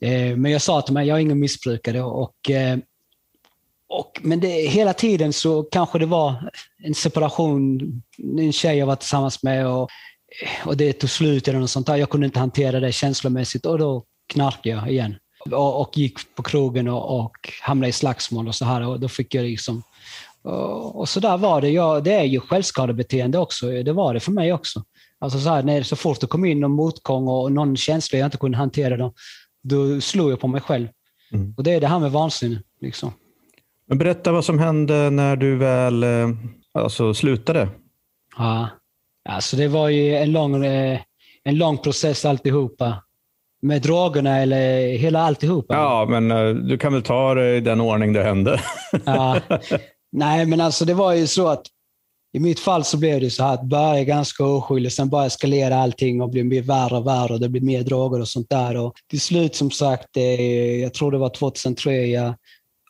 [0.00, 2.02] Eh, men jag sa till mig, jag är ingen missbrukare.
[2.02, 2.78] Och, eh,
[3.88, 6.50] och, men det, hela tiden så kanske det var
[6.84, 7.80] en separation,
[8.38, 9.88] en tjej jag var tillsammans med och,
[10.64, 11.88] och det tog slut eller något sånt.
[11.88, 15.14] Jag kunde inte hantera det känslomässigt och då knarkade jag igen.
[15.50, 18.88] Och, och gick på krogen och, och, hamnade i slagsmål och så här.
[18.88, 19.82] Och då fick jag liksom...
[20.42, 21.70] Och, och så där var det.
[21.70, 23.66] Jag, det är ju självskadebeteende också.
[23.66, 24.82] Det var det för mig också.
[25.18, 28.26] Alltså så, här, när, så fort det kom in någon motgång och någon känsla jag
[28.26, 29.12] inte kunde hantera, då,
[29.62, 30.88] då slog jag på mig själv.
[31.32, 31.54] Mm.
[31.56, 32.62] Och det är det här med vansinne.
[32.80, 33.12] Liksom.
[33.88, 36.28] Men berätta vad som hände när du väl eh,
[36.74, 37.68] alltså slutade?
[38.38, 38.68] Ja,
[39.28, 41.00] alltså det var ju en lång, eh,
[41.44, 43.02] en lång process alltihopa.
[43.66, 45.74] Med drogerna eller hela alltihopa?
[45.74, 48.60] Ja, men eh, du kan väl ta det i den ordning det hände.
[49.06, 49.40] ja.
[50.12, 51.66] Nej, men alltså det var ju så att
[52.36, 55.76] i mitt fall så blev det så här att börja ganska oskyldig, sen bara eskalera
[55.76, 58.76] allting och bli värre och värre och det blev mer droger och sånt där.
[58.76, 62.34] Och till slut som sagt, eh, jag tror det var 2003, jag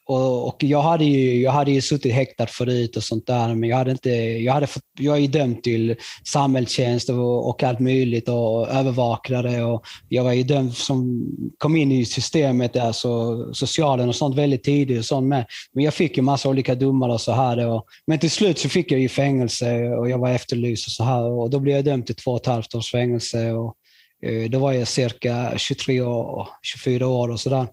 [0.09, 3.69] och, och, jag, hade ju, jag hade ju suttit häktad förut och sånt där, men
[3.69, 8.29] jag, hade inte, jag, hade fått, jag är dömd till samhällstjänst och, och allt möjligt
[8.29, 9.64] och övervakare.
[9.64, 11.27] Och jag var ju dömd som
[11.59, 14.99] kom in i systemet, där, så socialen och sånt väldigt tidigt.
[14.99, 15.47] Och sånt med.
[15.73, 17.66] Men jag fick ju massa olika domar och så här.
[17.66, 21.05] Och, men till slut så fick jag ju fängelse och jag var efterlyst och så
[21.05, 21.23] här.
[21.23, 23.53] Och då blev jag dömd till två och ett halvt års fängelse.
[23.53, 23.75] Och,
[24.23, 27.66] eh, då var jag cirka 23 år, 24 år och sådär.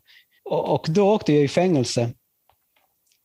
[0.50, 2.10] Och, och då åkte jag i fängelse.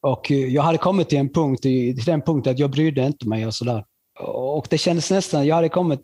[0.03, 3.29] Och eh, jag hade kommit till en punkt, till den punkten att jag brydde inte
[3.29, 3.85] mig och sådär.
[4.21, 6.01] Och det kändes nästan, jag hade kommit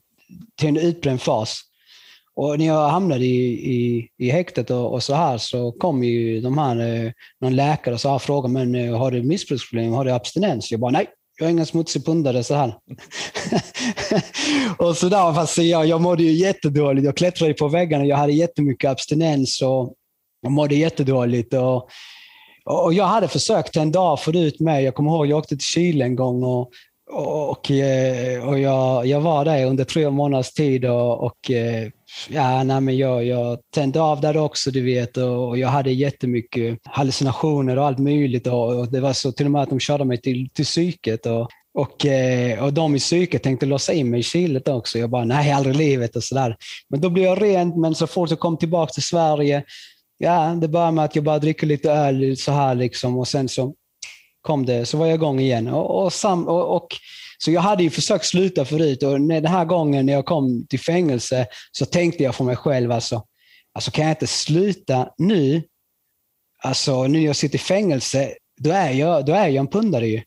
[0.60, 1.60] till en utbränd fas.
[2.36, 6.40] Och när jag hamnade i, i, i häktet och, och, så här så kom ju
[6.40, 10.04] de här, eh, någon läkare och så här frågade men eh, har du missbruksproblem, har
[10.04, 10.70] du abstinens?
[10.70, 11.06] Jag bara nej,
[11.38, 12.74] jag är ingen smutsig pundare så här.
[14.78, 17.04] och så där, fast jag, jag mådde ju jättedåligt.
[17.04, 19.94] Jag klättrade på väggarna, jag hade jättemycket abstinens och,
[20.42, 21.54] jag mådde jättedåligt.
[21.54, 21.88] Och,
[22.64, 24.82] och jag hade försökt en dag förut med.
[24.82, 26.70] Jag kommer ihåg jag åkte till Chile en gång och,
[27.10, 31.88] och, och eh, jag, jag var där under tre månaders tid och, och eh,
[32.28, 36.78] ja, nej, men jag, jag tände av där också, du vet, och jag hade jättemycket
[36.84, 38.46] hallucinationer och allt möjligt.
[38.46, 41.26] Och, och det var så till och med att de körde mig till, till psyket.
[41.26, 44.98] Och, och, eh, och de i psyket tänkte låsa in mig i Chile också.
[44.98, 46.56] Jag bara, nej, aldrig i livet och sådär.
[46.88, 49.64] Men då blev jag rent, men så fort jag kom tillbaka till Sverige
[50.24, 53.48] ja, det började med att jag bara dricker lite öl så här liksom och sen
[53.48, 53.74] så
[54.40, 55.68] kom det, så var jag igång igen.
[55.68, 56.88] Och, och, sam, och, och
[57.38, 60.80] så jag hade ju försökt sluta förut och den här gången när jag kom till
[60.80, 63.24] fängelse så tänkte jag för mig själv, alltså,
[63.74, 65.62] alltså kan jag inte sluta nu,
[66.62, 70.08] alltså nu när jag sitter i fängelse, då är jag, då är jag en pundare
[70.08, 70.22] ju.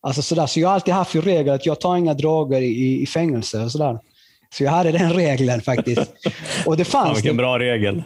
[0.00, 0.46] Alltså sådär.
[0.46, 3.64] Så jag har alltid haft ju regel att jag tar inga droger i, i fängelse.
[3.64, 3.98] Och sådär.
[4.56, 6.12] Så jag hade den regeln faktiskt.
[6.66, 8.02] Och det fanns ja, vilken bra regel.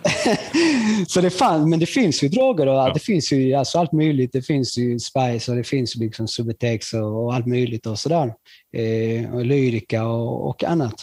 [1.06, 2.90] så det fanns, men det finns ju droger och ja.
[2.94, 4.32] det finns ju alltså allt möjligt.
[4.32, 8.32] Det finns ju Spice och det finns liksom Subutex och, och allt möjligt och sådär.
[8.76, 10.94] Eh, och Lyrica och, och, annat.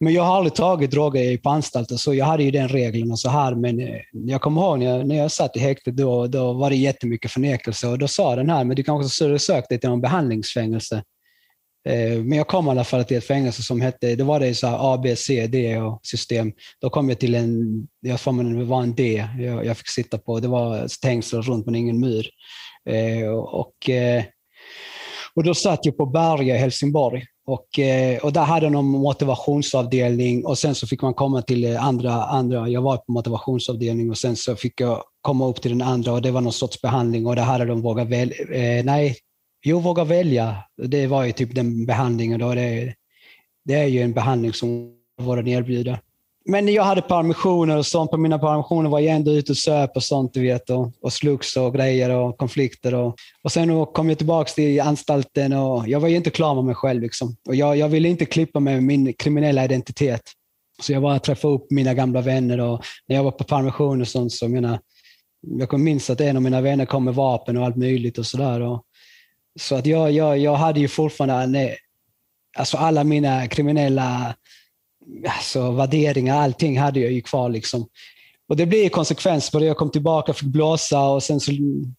[0.00, 3.18] Men jag har aldrig tagit droger på anstalten, så jag hade ju den regeln och
[3.18, 3.54] så här.
[3.54, 6.70] Men eh, jag kommer ihåg när jag, när jag satt i häktet, då, då var
[6.70, 9.90] det jättemycket förnekelse och då sa den här, men du kanske skulle sökt dig till
[9.90, 11.02] någon behandlingsfängelse.
[11.88, 14.54] Eh, men jag kom i alla fall till ett fängelse som hette, det var det
[14.54, 16.52] så här A, B, C, D och system.
[16.80, 19.88] Då kom jag till en, jag får mig det var en D jag, jag, fick
[19.88, 20.40] sitta på.
[20.40, 22.26] Det var stängsel runt men ingen mur.
[22.90, 24.24] Eh, och, eh,
[25.34, 27.24] och då satt jag på Berga i Helsingborg.
[27.46, 27.66] Och,
[28.22, 32.82] och där hade de motivationsavdelning och sen så fick man komma till andra, andra, jag
[32.82, 36.30] var på motivationsavdelning och sen så fick jag komma upp till den andra och det
[36.30, 38.34] var någon sorts behandling och där hade de vågat välja,
[38.84, 39.16] nej,
[39.66, 40.56] Jo, våga välja.
[40.76, 42.40] Det var ju typ den behandlingen.
[42.40, 42.54] Då.
[42.54, 42.94] Det,
[43.64, 46.00] det är ju en behandling som vården erbjuder.
[46.46, 48.10] Men jag hade permissioner och sånt.
[48.10, 50.70] På mina permissioner var jag ändå ute och söp och sånt, du vet.
[50.70, 52.94] Och, och slogs och grejer och konflikter.
[52.94, 56.64] Och, och sen kom jag tillbaka till anstalten och jag var ju inte klar med
[56.64, 57.02] mig själv.
[57.02, 57.36] Liksom.
[57.48, 60.22] Och jag, jag ville inte klippa med min kriminella identitet.
[60.82, 64.08] Så jag bara träffade upp mina gamla vänner och när jag var på permission och
[64.08, 64.80] sånt så mina,
[65.40, 68.78] jag minns att en av mina vänner kom med vapen och allt möjligt och sådär.
[69.60, 71.76] Så att jag, jag, jag hade ju fortfarande,
[72.56, 74.34] alltså alla mina kriminella
[75.28, 77.48] alltså, värderingar, allting hade jag ju kvar.
[77.48, 77.86] Liksom.
[78.48, 79.64] Och det blev konsekvens på det.
[79.64, 81.94] Jag kom tillbaka och fick blåsa och sen så, mm,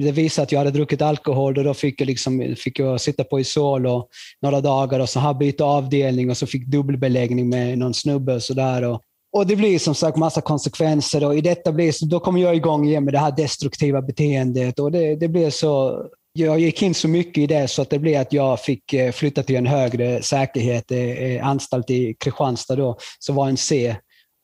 [0.00, 3.24] det visade att jag hade druckit alkohol och då fick jag, liksom, fick jag sitta
[3.24, 4.08] på Isol och
[4.42, 8.42] några dagar och så här byta avdelning och så fick dubbelbeläggning med någon snubbe och
[8.42, 8.82] sådär.
[8.82, 12.56] Och, och det blir som sagt massa konsekvenser och i detta blir, då kommer jag
[12.56, 16.94] igång igen med det här destruktiva beteendet och det, det blir så jag gick in
[16.94, 19.66] så mycket i det så att det blev att jag fick eh, flytta till en
[19.66, 23.96] högre säkerhet, eh, eh, anstalt i Kristianstad då, som var en C.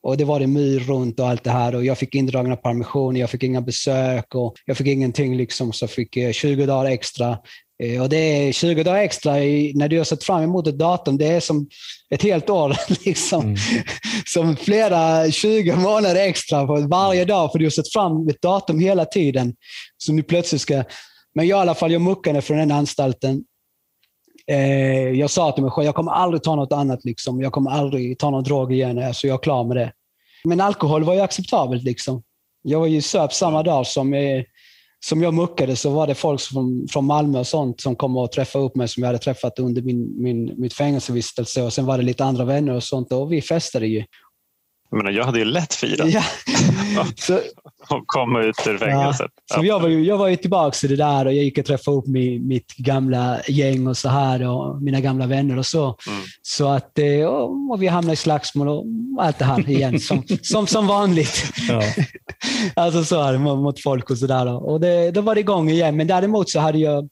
[0.03, 3.20] Och det var det mur runt och allt det här och jag fick indragna permissioner,
[3.20, 7.38] jag fick inga besök och jag fick ingenting liksom, så fick 20 dagar extra.
[8.01, 9.33] Och det är 20 dagar extra
[9.74, 11.68] när du har sett fram emot ett datum, det är som
[12.11, 12.77] ett helt år.
[13.05, 13.42] Liksom.
[13.42, 13.57] Mm.
[14.27, 18.79] Som flera 20 månader extra på varje dag, för du har sett fram ett datum
[18.79, 19.55] hela tiden.
[19.98, 20.85] Som du plötsligt ska
[21.38, 23.44] men jag i alla fall, jag muckade från den anstalten.
[24.51, 27.05] Eh, jag sa till mig själv, jag kommer aldrig ta något annat.
[27.05, 27.40] Liksom.
[27.40, 28.98] Jag kommer aldrig ta någon drog igen.
[28.98, 29.92] Alltså, jag är klar med det.
[30.44, 31.83] Men alkohol var ju acceptabelt.
[31.83, 32.22] Liksom.
[32.62, 34.42] Jag var ju söp samma dag som, eh,
[35.07, 38.33] som jag muckade så var det folk från, från Malmö och sånt som kom och
[38.33, 41.62] träffade upp mig som jag hade träffat under min, min, mitt fängelsevistelse.
[41.62, 44.05] Och sen var det lite andra vänner och sånt och vi festade ju.
[44.90, 46.09] Jag, menar, jag hade ju lätt firat.
[46.09, 46.22] Ja.
[47.16, 47.40] så,
[47.88, 49.31] och komma ut ur fängelset.
[49.48, 49.57] Ja.
[49.57, 51.64] Så jag var, ju, jag var ju tillbaka i det där och jag gick och
[51.64, 55.85] träffade upp mi, mitt gamla gäng och så här och mina gamla vänner och så.
[55.85, 56.20] Mm.
[56.42, 58.85] Så att, eh, och, vi hamnade i slagsmål och
[59.18, 61.44] allt det här igen, som, som, som vanligt.
[61.68, 61.83] Ja.
[62.83, 64.46] alltså så här, mot, mot folk och sådär.
[64.46, 65.96] Och det, då var det igång igen.
[65.96, 67.09] Men däremot så, hade jag,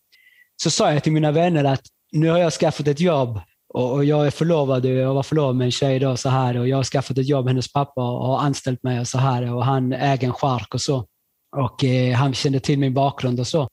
[0.62, 3.40] så sa jag till mina vänner att nu har jag skaffat ett jobb
[3.76, 6.76] och, jag är förlovad, jag var förlovad med en tjej då, så här, och jag
[6.76, 10.26] har skaffat ett jobb, hennes pappa har anställt mig och så här och han äger
[10.26, 11.06] en chark och så.
[11.56, 13.68] Och eh, han kände till min bakgrund och så.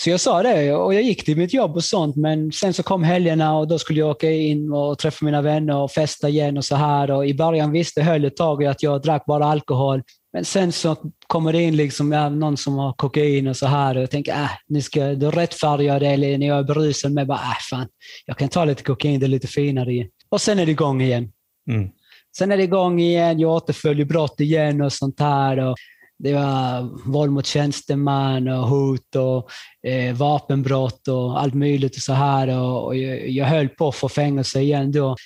[0.00, 2.82] Så jag sa det och jag gick till mitt jobb och sånt, men sen så
[2.82, 6.58] kom helgerna och då skulle jag åka in och träffa mina vänner och festa igen
[6.58, 7.10] och så här.
[7.10, 10.02] Och I början visste höll ett tag att jag drack bara alkohol.
[10.32, 13.96] Men sen så kommer det in liksom, ja, någon som har kokain och så här
[13.96, 17.12] och jag tänker, äh, nu ska, då rättfärdigar jag det eller när jag är berusad
[17.12, 17.88] med bara, äh, fan,
[18.26, 20.08] jag kan ta lite kokain, det är lite finare.
[20.28, 21.32] Och sen är det igång igen.
[21.70, 21.88] Mm.
[22.36, 25.58] Sen är det igång igen, jag återföljer brott igen och sånt här.
[25.58, 25.76] Och
[26.18, 29.50] det var våld mot tjänsteman och hot och
[29.90, 32.58] eh, vapenbrott och allt möjligt och så här.
[32.58, 35.16] Och, och jag, jag höll på att få fängelse igen då.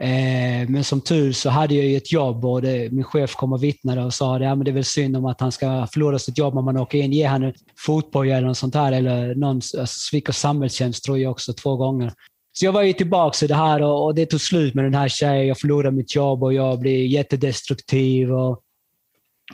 [0.00, 3.52] Eh, men som tur så hade jag ju ett jobb och det, min chef kom
[3.52, 6.18] och vittnade och sa att ja, det är väl synd om att han ska förlora
[6.18, 7.12] sitt jobb om man åker in.
[7.12, 8.92] Ge han en fotboja eller något sånt här.
[8.92, 12.12] Eller någon alltså, samhällstjänst tror jag också två gånger.
[12.52, 14.94] Så jag var ju tillbaka i det här och, och det tog slut med den
[14.94, 15.46] här tjejen.
[15.46, 18.32] Jag förlorade mitt jobb och jag blev jättedestruktiv.
[18.32, 18.60] Och,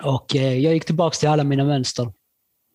[0.03, 2.13] och eh, jag gick tillbaka till alla mina mönster.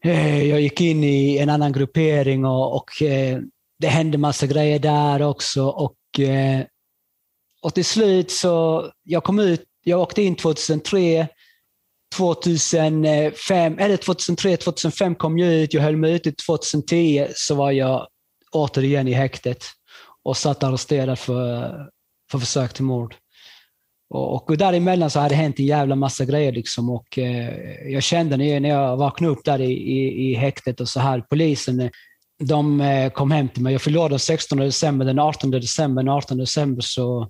[0.04, 3.39] Eh, jag gick in i en annan gruppering och, och eh,
[3.80, 5.65] det hände massa grejer där också.
[5.67, 6.62] Och, eh,
[7.63, 11.28] och till slut så, jag kom ut, jag åkte in 2003,
[12.15, 18.08] 2005, eller 2003, 2005 kom jag ut, jag höll mig ute 2010 så var jag
[18.52, 19.65] återigen i häktet
[20.23, 21.76] och satt arresterad för,
[22.32, 23.15] för försök till mord.
[24.10, 26.52] Och, och däremellan så hade det hänt en jävla massa grejer.
[26.52, 30.34] Liksom, och, eh, jag kände när jag, när jag vaknade upp där i, i, i
[30.36, 31.89] häktet och så här, polisen
[32.43, 33.73] de eh, kom hem till mig.
[33.73, 35.06] Jag förlorade den 16 december.
[35.06, 37.30] Den 18 december, den 18 december så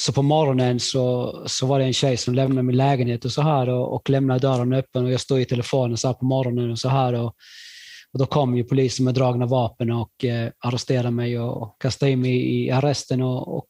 [0.00, 3.42] så på morgonen så, så var det en tjej som lämnade min lägenhet och så
[3.42, 6.70] här och, och lämnade dörren öppen och jag stod i telefonen så här på morgonen
[6.70, 7.12] och så här.
[7.12, 7.34] Och,
[8.12, 12.20] och då kom ju polisen med dragna vapen och eh, arresterade mig och, kastade in
[12.20, 13.22] mig i arresten.
[13.22, 13.68] Och, och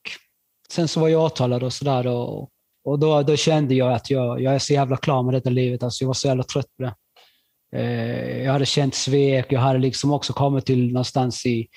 [0.73, 2.07] sen så var jag åtalad och sådär.
[2.07, 2.49] Och,
[2.85, 5.83] och då, då kände jag att jag, jag är så jävla klar med detta livet.
[5.83, 6.95] Alltså jag var så jävla trött på det.
[7.77, 9.47] Eh, jag hade känt svek.
[9.49, 11.69] Jag hade liksom också kommit till någonstans i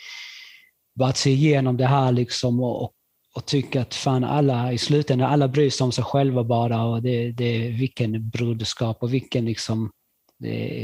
[1.01, 2.91] att se igenom det här liksom och, och
[3.35, 7.01] och tycka att fan alla i slutändan, alla bryr sig om sig själva bara och
[7.01, 9.91] det, det vilken broderskap och vilken liksom,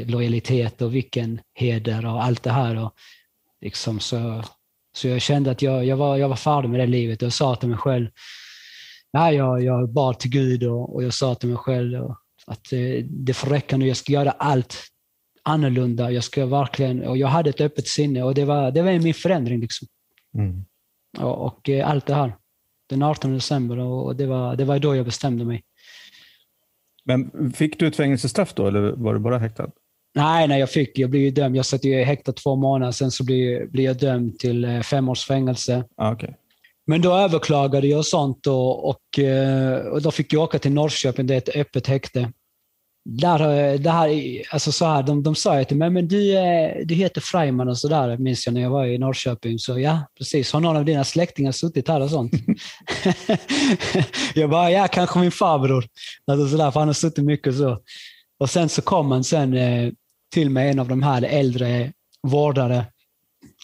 [0.06, 2.76] lojalitet och vilken heder och allt det här.
[2.76, 2.94] Och
[3.62, 4.44] liksom så,
[4.96, 7.56] så jag kände att jag, jag, var, jag var färdig med det livet och sa
[7.56, 8.08] till mig själv,
[9.14, 12.04] nej, jag, jag bad till Gud och, och jag sa till mig själv
[12.48, 14.78] att det, det får räcka nu, jag ska göra allt
[15.44, 16.12] annorlunda.
[16.12, 19.14] Jag ska verkligen, och jag hade ett öppet sinne och det var, det var min
[19.14, 19.60] förändring.
[19.60, 19.88] Liksom.
[20.38, 20.66] Mm.
[21.20, 22.34] Och, och, eh, allt det här
[22.92, 25.64] den 18 december och det var, det var då jag bestämde mig.
[27.06, 29.72] Men fick du ett fängelsestraff då eller var du bara häktad?
[30.16, 30.98] Nej, nej jag fick.
[31.00, 31.56] Jag blev dömd.
[31.56, 35.10] Jag satt ju häktad två månader, sen så blev, blev jag dömd till eh, fem
[35.10, 35.84] års fängelse.
[35.98, 36.30] Ah, okay.
[36.88, 41.28] Men då överklagade jag sånt och, och, eh, och då fick jag åka till Norrköping,
[41.28, 42.32] det är ett öppet häkte
[43.06, 46.96] där, det här, alltså så här, de, de sa till mig, men du, eh, du
[46.96, 49.60] heter Freiman och sådär, minns jag när jag var i Norrköping.
[49.60, 50.54] Så ja, precis.
[50.54, 52.34] Har någon av dina släktingar suttit här och sånt?
[54.36, 55.86] jag bara, ja, kanske min farbror.
[56.28, 57.80] Alltså så där, för han har suttit mycket så.
[58.40, 59.92] Och sen så kom han sen eh,
[60.34, 61.94] till mig, en av de här äldre
[62.28, 62.86] vårdare,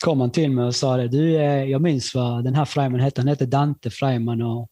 [0.03, 2.99] kom han till mig och sa det, du, eh, jag minns vad den här Freiman
[2.99, 3.21] hette.
[3.21, 4.41] Han hette Dante Freiman.
[4.41, 4.69] Och,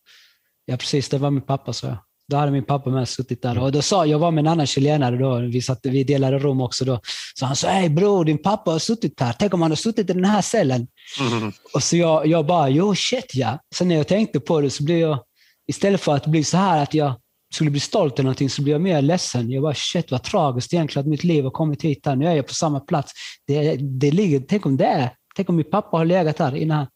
[0.66, 1.98] ja, precis, det var min pappa, så jag.
[2.28, 4.68] Då hade min pappa med suttit där och då sa, jag var med en annan
[4.68, 7.00] chilenare då, vi, satt, vi delade rum också då.
[7.40, 9.36] Så han sa, hej bror, din pappa har suttit här.
[9.40, 10.88] Tänk om han har suttit i den här cellen.
[11.20, 11.52] Mm.
[11.74, 13.60] Och så jag, jag bara, jo shit ja.
[13.76, 15.20] Sen när jag tänkte på det så blev jag,
[15.68, 17.14] istället för att bli så här att jag
[17.54, 19.52] skulle bli stolt eller någonting så blev jag mer ledsen.
[19.52, 22.16] Jag bara, shit vad tragiskt egentligen att mitt liv har kommit hit här.
[22.16, 23.14] Nu är jag på samma plats.
[23.48, 26.88] Det, det ligger, tänk om det är, tänk om min pappa har legat här innan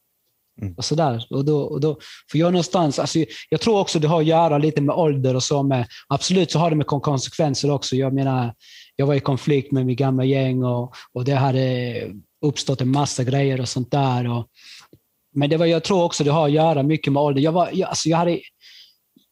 [0.62, 0.74] Mm.
[0.78, 1.26] Och sådär.
[1.30, 1.98] Och då, och då,
[2.32, 5.44] för jag någonstans, alltså, jag tror också det har att göra lite med ålder och
[5.44, 5.64] så.
[5.64, 7.96] Med, absolut så har det med konsekvenser också.
[7.96, 8.54] Jag menar,
[8.96, 11.96] jag var i konflikt med mitt gamla gäng och, och det hade
[12.46, 14.30] uppstått en massa grejer och sånt där.
[14.30, 14.48] Och,
[15.36, 17.42] men det var, jag tror också det har att göra mycket med ålder.
[17.42, 18.40] Jag, var, jag, alltså jag, hade,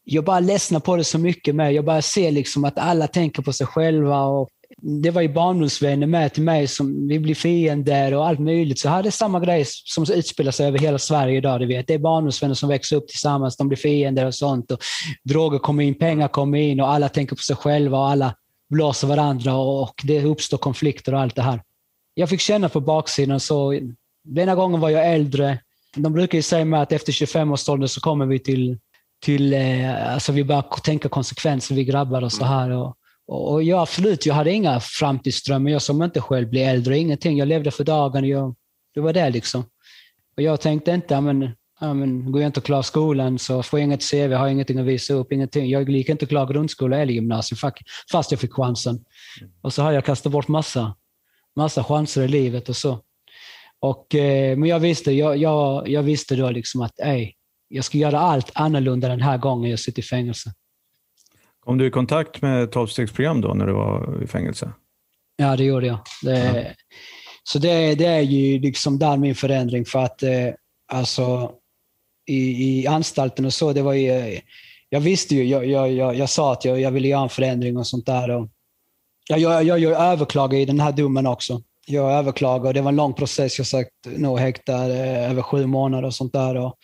[0.03, 1.73] jag bara ledsnar på det så mycket med.
[1.73, 4.23] Jag bara ser liksom att alla tänker på sig själva.
[4.23, 8.79] Och det var ju barndomsvänner med till mig som vi blir fiender och allt möjligt.
[8.79, 11.59] Så här är samma grej som utspelar sig över hela Sverige idag.
[11.59, 11.87] Du vet.
[11.87, 14.71] Det är barndomsvänner som växer upp tillsammans, de blir fiender och sånt.
[14.71, 14.79] Och
[15.23, 18.35] droger kommer in, pengar kommer in och alla tänker på sig själva och alla
[18.69, 21.61] blåser varandra och det uppstår konflikter och allt det här.
[22.13, 23.79] Jag fick känna på baksidan så
[24.23, 25.59] denna gången var jag äldre.
[25.95, 28.77] De brukar ju säga att efter 25-årsåldern så kommer vi till,
[29.25, 32.53] till eh, alltså vi börjar tänka konsekvenser, vi grabbar och så mm.
[32.57, 32.69] här.
[32.69, 32.95] Och,
[33.27, 35.71] och jag absolut, jag hade inga framtidsdrömmar.
[35.71, 37.37] Jag som inte själv blev äldre, ingenting.
[37.37, 38.27] Jag levde för dagen.
[38.27, 38.55] Jag,
[38.93, 39.63] det var det liksom.
[40.35, 41.49] Och jag tänkte inte, men,
[41.79, 44.85] ja, men, går jag inte klar skolan så får jag inget CV, har ingenting att
[44.85, 45.69] visa upp, ingenting.
[45.69, 47.71] Jag gick inte klar grundskola eller gymnasium
[48.11, 49.05] fast jag fick chansen.
[49.61, 50.95] Och så har jag kastat bort massa,
[51.55, 52.99] massa chanser i livet och så.
[53.79, 57.35] Och, eh, men jag visste, jag, jag, jag visste då liksom att ej,
[57.67, 60.53] jag ska göra allt annorlunda den här gången jag sitter i fängelse.
[61.67, 64.71] Kom du i kontakt med 12-stegsprogram då när du var i fängelse?
[65.35, 65.99] Ja, det gjorde jag.
[66.23, 66.73] Det, ja.
[67.43, 70.49] Så det, det, är ju liksom där min förändring för att eh,
[70.91, 71.51] alltså
[72.25, 74.39] i, i anstalten och så, det var ju,
[74.89, 77.77] jag visste ju, jag, jag, jag, jag sa att jag, jag ville göra en förändring
[77.77, 78.29] och sånt där.
[78.29, 78.47] Och
[79.29, 81.61] jag, jag, jag, jag överklagade i den här domen också.
[81.85, 83.57] Jag överklagade och det var en lång process.
[83.57, 86.55] Jag satt nog häktad eh, över sju månader och sånt där.
[86.55, 86.77] Och,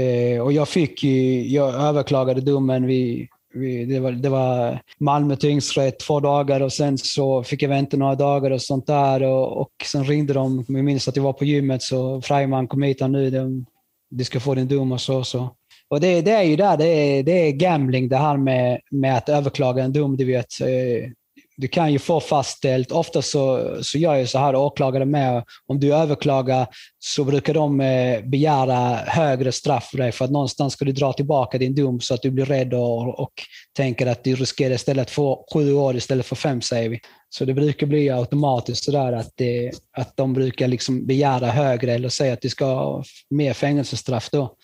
[0.00, 3.28] eh, och jag fick ju, jag överklagade domen vid
[3.88, 8.14] det var, det var Malmö tingsrätt två dagar och sen så fick jag vänta några
[8.14, 9.22] dagar och sånt där.
[9.22, 12.82] Och, och sen ringde de, jag minns att jag var på gymmet, så Freiman kom
[12.82, 13.66] hit och nu, de,
[14.10, 15.24] du ska få din dom och så.
[15.24, 15.50] så.
[15.88, 19.16] Och det, det är ju där, det är, det är gambling det här med, med
[19.16, 20.16] att överklaga en dom.
[20.16, 21.10] Du vet, eh,
[21.60, 25.80] du kan ju få fastställt, ofta så, så gör ju så här åklagare med, om
[25.80, 26.66] du överklagar
[26.98, 31.12] så brukar de eh, begära högre straff för dig för att någonstans ska du dra
[31.12, 33.32] tillbaka din dom så att du blir rädd och, och
[33.76, 37.00] tänker att du riskerar istället att få sju år istället för fem, säger vi.
[37.28, 42.08] Så det brukar bli automatiskt sådär att, det, att de brukar liksom begära högre eller
[42.08, 44.54] säga att du ska ha mer fängelsestraff då.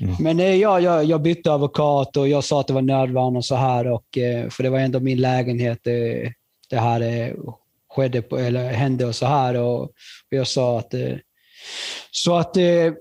[0.00, 0.16] Mm.
[0.20, 3.44] Men eh, ja, jag, jag bytte advokat och jag sa att det var nödvändigt och
[3.44, 5.86] så här, och, eh, för det var ändå min lägenhet
[6.74, 7.34] det här eh,
[7.94, 9.54] skedde på, eller hände och så här.
[9.54, 9.90] Och, och
[10.30, 11.16] jag sa att, eh,
[12.10, 12.92] så att det, eh,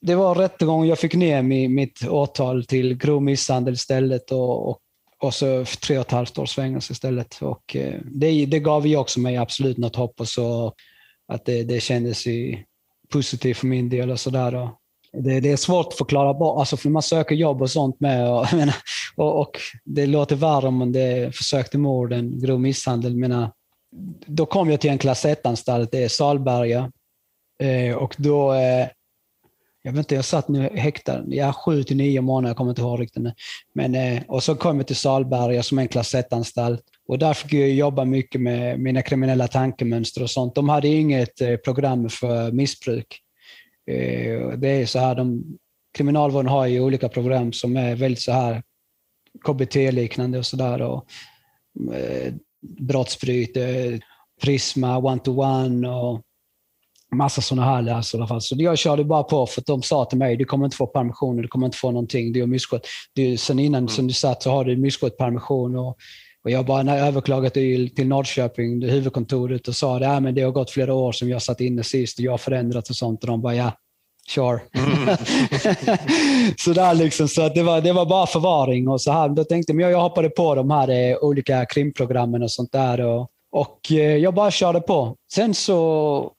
[0.00, 0.86] det var rättegång.
[0.86, 4.78] Jag fick ner mitt åtal till grov misshandel istället och, och,
[5.20, 7.38] och så tre och ett halvt års fängelse istället.
[7.42, 10.72] Och eh, det, det gav ju också mig absolut något hopp och så
[11.28, 12.24] att det, det kändes
[13.12, 14.70] positivt för min del och sådär.
[15.12, 18.30] Det, det, är svårt att förklara bort, alltså för man söker jobb och sånt med.
[18.30, 18.46] Och,
[19.16, 23.16] och, och det låter värre om det är försök till mord än grov misshandel.
[23.16, 23.48] Men,
[24.26, 26.92] då kom jag till en klass 1-anstalt, det är Salberga.
[27.62, 28.88] Eh, och då, eh,
[29.82, 32.82] jag vet inte, jag satt nu häktad, ja, sju till nio månader, jag kommer inte
[32.82, 33.22] ihåg riktigt.
[33.74, 36.82] Men, eh, och så kom jag till Salberga som är en klass 1-anstalt.
[37.08, 40.54] Och där fick jag jobba mycket med mina kriminella tankemönster och sånt.
[40.54, 43.20] De hade inget eh, program för missbruk.
[43.90, 45.44] Eh, det är så här, de,
[45.96, 48.62] kriminalvården har ju olika program som är väldigt så här
[49.42, 50.80] KBT-liknande och sådär.
[51.92, 52.34] Eh,
[52.78, 53.98] brottsbryt, eh,
[54.42, 56.20] Prisma, one-to-one och
[57.14, 58.40] massa sådana här läsare i alla fall.
[58.40, 60.86] Så jag körde bara på för att de sa till mig, du kommer inte få
[60.86, 62.86] permission, du kommer inte få någonting, du har misskött.
[63.12, 63.88] Du, sen innan mm.
[63.88, 65.76] som du satt så har du misskött permission.
[65.76, 65.96] Och,
[66.44, 70.94] och jag bara överklagat till, till Norrköping, huvudkontoret, och sa att det har gått flera
[70.94, 73.22] år som jag satt inne sist och jag har förändrats och sånt.
[73.22, 73.72] Och de bara, ja,
[74.28, 74.60] Sure.
[74.72, 75.16] Mm.
[76.58, 79.28] så där liksom, så att det, var, det var bara förvaring och så här.
[79.28, 83.00] Då tänkte jag, jag hoppade på de här eh, olika krimprogrammen och sånt där.
[83.00, 85.16] Och, och eh, jag bara körde på.
[85.32, 86.32] Sen så,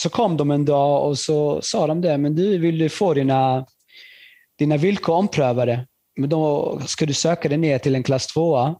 [0.00, 3.14] så kom de en dag och så sa de det, men du vill du få
[3.14, 3.66] dina,
[4.58, 5.86] dina villkor omprövade,
[6.16, 8.74] men då ska du söka dig ner till en klass 2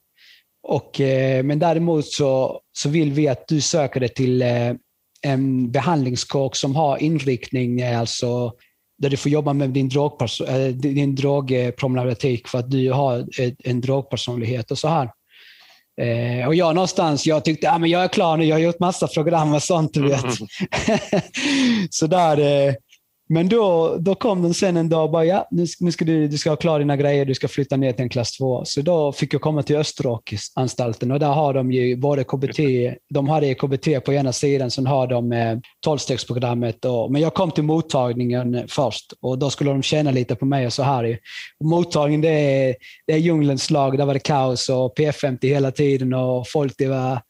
[0.68, 4.72] och, eh, men däremot så, så vill vi att du söker dig till eh,
[5.26, 8.52] en behandlingskåk som har inriktning, eh, alltså
[8.98, 9.90] där du får jobba med din,
[10.80, 13.26] din drogproblematik för att du har
[13.64, 15.10] en drogpersonlighet och så här.
[16.46, 19.54] och jag någonstans, jag tyckte ah, jag är klar nu, jag har gjort massa program
[19.54, 19.94] och sånt.
[19.94, 20.24] Du vet.
[20.24, 20.48] Mm.
[21.90, 22.76] så där,
[23.28, 26.28] men då, då kom de sen en dag och bara, ja, nu, nu ska du,
[26.28, 28.64] du ska ha klar dina grejer, du ska flytta ner till en klass 2.
[28.64, 32.60] Så då fick jag komma till Österåkersanstalten och där har de ju både KBT,
[33.10, 35.58] de hade KBT på ena sidan, sen har de eh,
[37.10, 40.72] Men jag kom till mottagningen först och då skulle de känna lite på mig och
[40.72, 41.18] så här.
[41.64, 42.74] Mottagningen det är,
[43.06, 46.86] det är djungelns lag, där var det kaos och P50 hela tiden och folk det
[46.86, 47.20] var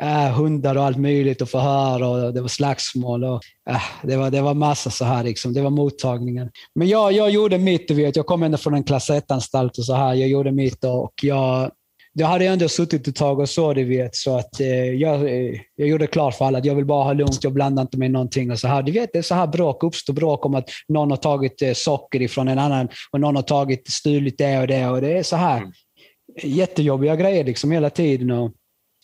[0.00, 3.24] äh, hundar och allt möjligt och förhör och det var slagsmål.
[3.24, 3.40] Och,
[3.70, 5.52] äh, det, var, det var massa så här, liksom.
[5.52, 6.50] det var mottagningen.
[6.74, 8.16] Men jag, jag gjorde mitt, du vet.
[8.16, 10.14] jag kom ändå från en klass 1-anstalt och så här.
[10.14, 11.70] Jag gjorde mitt och jag,
[12.12, 14.16] jag hade ändå suttit ett tag och så, du vet.
[14.16, 17.12] Så att eh, jag, eh, jag gjorde klart för alla att jag vill bara ha
[17.12, 18.50] lugnt, jag blandar inte med någonting.
[18.50, 18.82] Och så här.
[18.82, 21.72] Du vet, det är så här bråk uppstår bråk om att någon har tagit eh,
[21.72, 24.88] socker ifrån en annan och någon har tagit stulit det och det.
[24.88, 25.72] Och det är så här mm.
[26.42, 28.30] jättejobbiga grejer liksom hela tiden.
[28.30, 28.52] Och,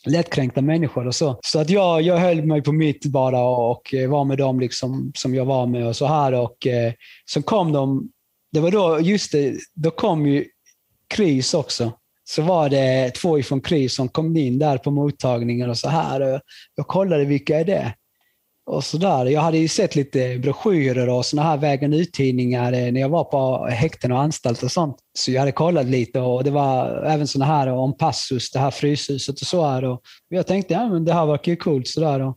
[0.06, 1.38] lättkränkta människor och så.
[1.42, 5.12] Så att jag, jag höll mig på mitt bara och, eh, var med dem liksom
[5.14, 6.32] som jag var med och så här.
[6.32, 6.92] Och eh,
[7.24, 8.10] så kom de,
[8.52, 10.44] det var då, just det, då kom ju
[11.14, 11.92] KRIS också.
[12.24, 16.20] Så var det två ifrån KRIS som kom in där på mottagningen och så här.
[16.20, 16.40] Och
[16.74, 17.94] jag kollade vilka är det?
[18.70, 19.26] Och sådär.
[19.26, 23.24] Jag hade ju sett lite broschyrer och såna här vägen ut-tidningar eh, när jag var
[23.24, 24.96] på häkten och anstalter och sånt.
[25.18, 28.70] Så jag hade kollat lite och det var även såna här om Passus, det här
[28.70, 29.84] fryshuset och så här.
[29.84, 32.34] Och jag tänkte, ja men det här verkar ju coolt sådär.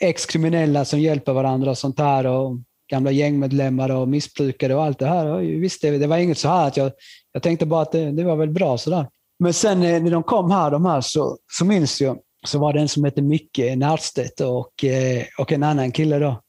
[0.00, 2.26] Ex-kriminella som hjälper varandra och sånt här.
[2.26, 2.58] Och
[2.90, 5.26] gamla gängmedlemmar och missbrukare och allt det här.
[5.26, 6.92] Och visst, det, det var inget så här att jag,
[7.32, 9.06] jag tänkte bara att det, det var väl bra sådär.
[9.38, 12.72] Men sen eh, när de kom här, de här, så, så minns jag så var
[12.72, 16.40] det en som hette Micke Närstedt och, eh, och en annan kille då.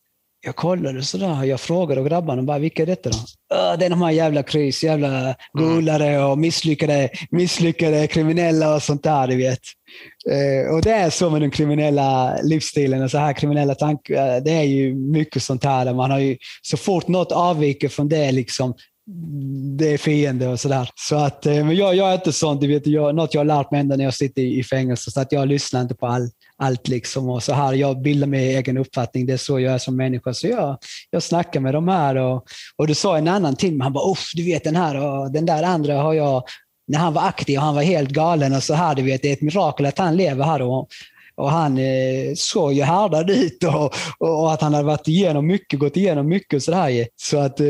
[0.41, 3.17] Jag kollade sådär, jag frågade och grabbarna bara, vilka är detta då?
[3.79, 9.27] det är de här jävla krys, jävla golare och misslyckade, misslyckade kriminella och sånt där,
[9.27, 9.59] du vet.
[10.29, 14.41] Eh, och det är så med den kriminella livsstilen och så här kriminella tankar.
[14.41, 15.93] Det är ju mycket sånt här.
[15.93, 18.73] Man har ju, så fort något avviker från det, liksom,
[19.78, 20.89] det är fiende och sådär.
[20.95, 23.45] Så att, eh, men jag, jag är inte sån, du vet, jag, något jag har
[23.45, 26.07] lärt mig ända när jag sitter i, i fängelse, så att jag lyssnar inte på
[26.07, 26.88] all, allt.
[26.88, 29.95] Liksom och så här, jag bildar mig egen uppfattning, det är så jag är som
[29.95, 30.34] människa.
[30.34, 30.78] Så jag,
[31.10, 32.45] jag snackar med de här och,
[32.76, 35.45] och du sa en annan till mig, han bara, du vet den här och den
[35.45, 36.43] där andra har jag
[36.88, 39.30] när han var aktiv och han var helt galen och så här, du vet, det
[39.30, 40.62] är ett mirakel att han lever här.
[40.62, 40.88] Och,
[41.39, 43.93] och han eh, såg ju härdad ut och,
[44.29, 47.07] och, att han hade varit igenom mycket, gått igenom mycket och sådär.
[47.15, 47.65] Så att eh,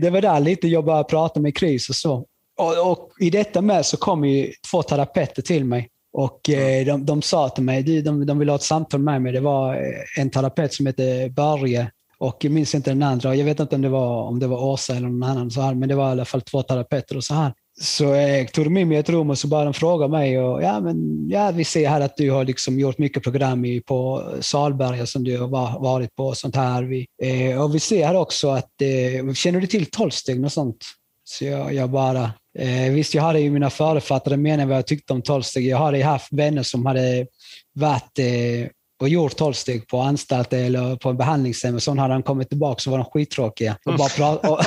[0.00, 2.24] det var där lite jag började prata med Chris och så.
[2.58, 5.88] Och, och i detta med så kom ju två terapeuter till mig.
[6.12, 9.22] Och eh, de, de sa till mig, de, de, de ville ha ett samtal med
[9.22, 9.32] mig.
[9.32, 9.78] Det var
[10.18, 13.34] en terapeut som hette Börje och jag minns inte den andra.
[13.34, 15.74] Jag vet inte om det var, om det var Åsa eller någon annan, så här,
[15.74, 17.16] men det var i alla fall två terapeuter.
[17.16, 17.52] Och så här.
[17.80, 20.40] Så jag tog dem in i ett rum och så började de fråga mig.
[20.40, 23.80] Och, ja, men, ja, vi ser här att du har liksom gjort mycket program i,
[23.80, 25.48] på Salberga som du har
[25.80, 26.26] varit på.
[26.26, 26.82] Och sånt här.
[26.82, 30.44] Vi, eh, och vi ser här också att, eh, känner du till Tolvsteg?
[30.44, 30.84] och sånt?
[31.24, 35.12] Så jag, jag bara, eh, visst jag hade ju mina författade meningar vad jag tyckte
[35.12, 35.66] om tolvsteg.
[35.66, 37.26] Jag hade haft vänner som hade
[37.74, 38.68] varit eh,
[39.00, 42.80] och gjort tolvsteg på anstalt eller på en behandlingshem och så hade han kommit tillbaka
[42.80, 43.76] så var de skittråkiga.
[43.84, 44.60] Och, bara och,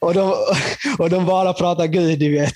[0.08, 0.34] och, de,
[0.98, 2.54] och de bara pratar Gud, du vet.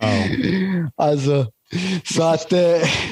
[0.00, 0.88] Oh.
[0.96, 1.46] Alltså,
[2.14, 2.58] så att eh,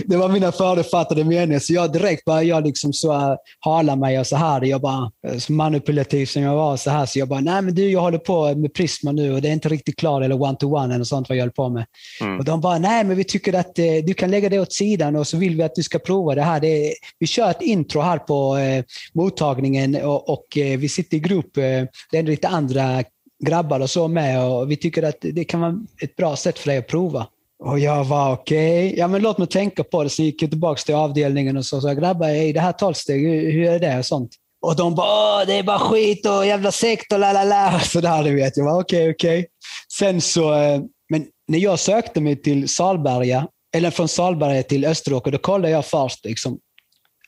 [0.05, 1.59] det var mina förutfattade meningar.
[1.59, 4.65] Så jag direkt började jag liksom så hala mig och så här.
[4.65, 7.07] Jag bara, uh, manipulativ som jag var, så här.
[7.07, 9.53] Så jag bara, nej men du, jag håller på med Prisma nu och det är
[9.53, 11.87] inte riktigt klart, eller one-to-one eller sånt vad jag håller på med.
[12.21, 12.39] Mm.
[12.39, 15.17] Och de bara, nej men vi tycker att uh, du kan lägga det åt sidan
[15.17, 16.61] och så vill vi att du ska prova det här.
[16.61, 18.85] Det är, vi kör ett intro här på uh,
[19.15, 21.55] mottagningen och, och vi sitter i grupp.
[21.55, 23.05] det är lite andra
[23.45, 26.69] grabbar och så med och vi tycker att det kan vara ett bra sätt för
[26.69, 27.27] dig att prova.
[27.65, 28.99] Och jag var okej, okay.
[28.99, 30.11] ja men låt mig tänka på det.
[30.11, 33.69] Så gick jag tillbaka till avdelningen och så sa grabbar, är det här tolvsteg, hur
[33.69, 33.99] är det?
[33.99, 34.31] Och sånt.
[34.63, 37.81] Och de bara, det är bara skit och jävla sekt och la la la.
[37.85, 38.57] Sådär, du vet.
[38.57, 39.39] Jag var okej, okay, okej.
[39.39, 39.51] Okay.
[39.99, 40.81] Sen så, eh,
[41.11, 45.87] men när jag sökte mig till Salberga, eller från Salberga till Österåker, då kollade jag
[45.87, 46.59] först, liksom,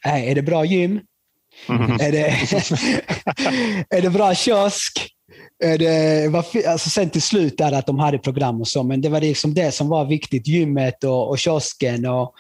[0.05, 1.01] är det bra gym?
[1.69, 1.91] Mm.
[1.91, 2.27] Är, det,
[3.97, 5.09] är det bra kiosk?
[5.65, 9.01] Eh, det var, alltså sen till slut där att de hade program och så, men
[9.01, 10.47] det var liksom det som var viktigt.
[10.47, 12.35] Gymmet och, och kiosken och,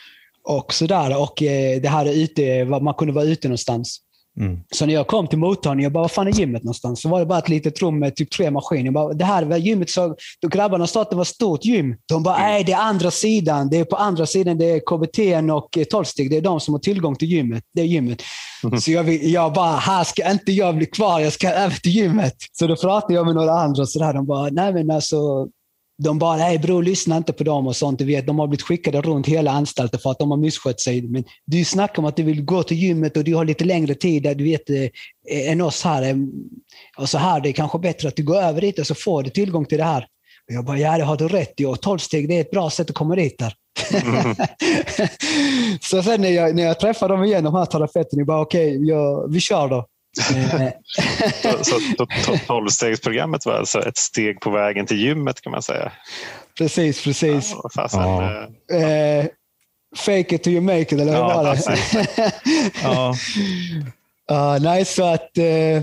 [0.44, 1.20] och sådär.
[1.20, 4.00] Och eh, det här ute, man kunde vara ute någonstans.
[4.40, 4.60] Mm.
[4.74, 7.02] Så när jag kom till mottagningen, jag bara, vad fan är gymmet någonstans?
[7.02, 8.84] Så var det bara ett litet rum med typ tre maskiner.
[8.84, 11.64] Jag bara, det här var gymmet, så, då grabbarna sa att det var ett stort
[11.64, 11.96] gym.
[12.08, 13.68] De bara, nej det är andra sidan.
[13.70, 16.30] Det är på andra sidan, det är KBT och tolvsteg.
[16.30, 17.64] Det är de som har tillgång till gymmet.
[17.74, 18.22] Det är gymmet.
[18.64, 18.80] Mm.
[18.80, 22.34] Så jag, jag bara, här ska inte jag bli kvar, jag ska även till gymmet.
[22.52, 24.12] Så då pratade jag med några andra och sådär.
[24.12, 25.48] De bara, nej men alltså,
[26.02, 27.98] de bara, nej bror, lyssna inte på dem och sånt.
[27.98, 31.02] Du vet, de har blivit skickade runt hela anstalten för att de har misskött sig.
[31.02, 33.94] Men du snackar om att du vill gå till gymmet och du har lite längre
[33.94, 36.16] tid du vet, eh, än oss här.
[36.98, 39.22] Och så här, det är kanske bättre att du går över dit och så får
[39.22, 40.06] du tillgång till det här.
[40.48, 41.64] Och jag bara, ja det har du rätt i.
[41.64, 43.54] Och 12 steg, det är ett bra sätt att komma dit där.
[43.92, 44.34] Mm.
[45.80, 48.78] så sen när jag, när jag träffade dem igen, de här terapeuterna, jag bara okej,
[48.78, 49.86] okay, vi kör då.
[50.18, 50.70] Eh.
[51.62, 52.06] så
[52.46, 55.92] tolvstegsprogrammet var alltså ett steg på vägen till gymmet kan man säga?
[56.58, 57.54] Precis, precis.
[57.62, 58.48] Ja, fasen, ja.
[58.76, 59.26] Eh,
[59.96, 62.32] fake it till you make it, eller hur ja, var det?
[62.82, 63.14] ja.
[64.56, 65.38] uh, nej, så att...
[65.38, 65.82] Eh,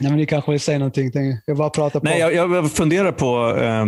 [0.00, 1.12] Nej, men ni kanske vill säga någonting?
[1.46, 2.04] Jag bara pratar på.
[2.04, 3.86] Nej, jag, jag funderar på, eh,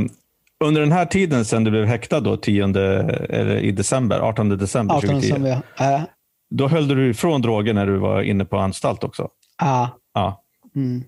[0.65, 4.95] Under den här tiden sen du blev häktad då, 10, eller i december, 18 december
[4.95, 6.07] 18 2010, december, ja.
[6.51, 9.29] Då höll du ifrån droger när du var inne på anstalt också?
[9.59, 9.99] Ja.
[10.15, 10.45] Ja.
[10.77, 11.05] Mm.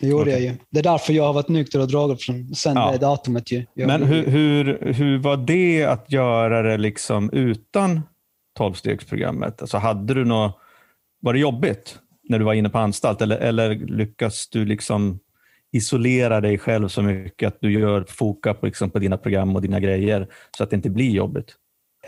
[0.00, 0.32] Det gjorde Okej.
[0.32, 0.58] jag ju.
[0.70, 2.92] Det är därför jag har varit nykter och dragit från sen Ja.
[2.92, 3.52] det datumet.
[3.52, 3.66] Ju.
[3.74, 8.00] Jag, Men hur, hur, hur var det att göra det liksom utan
[8.56, 9.60] tolvstegsprogrammet?
[9.62, 10.56] Alltså hade du något,
[11.20, 15.18] var det jobbigt när du var inne på anstalt eller, eller lyckas du liksom
[15.72, 19.62] isolera dig själv så mycket att du gör foka på, liksom, på dina program och
[19.62, 21.54] dina grejer så att det inte blir jobbigt?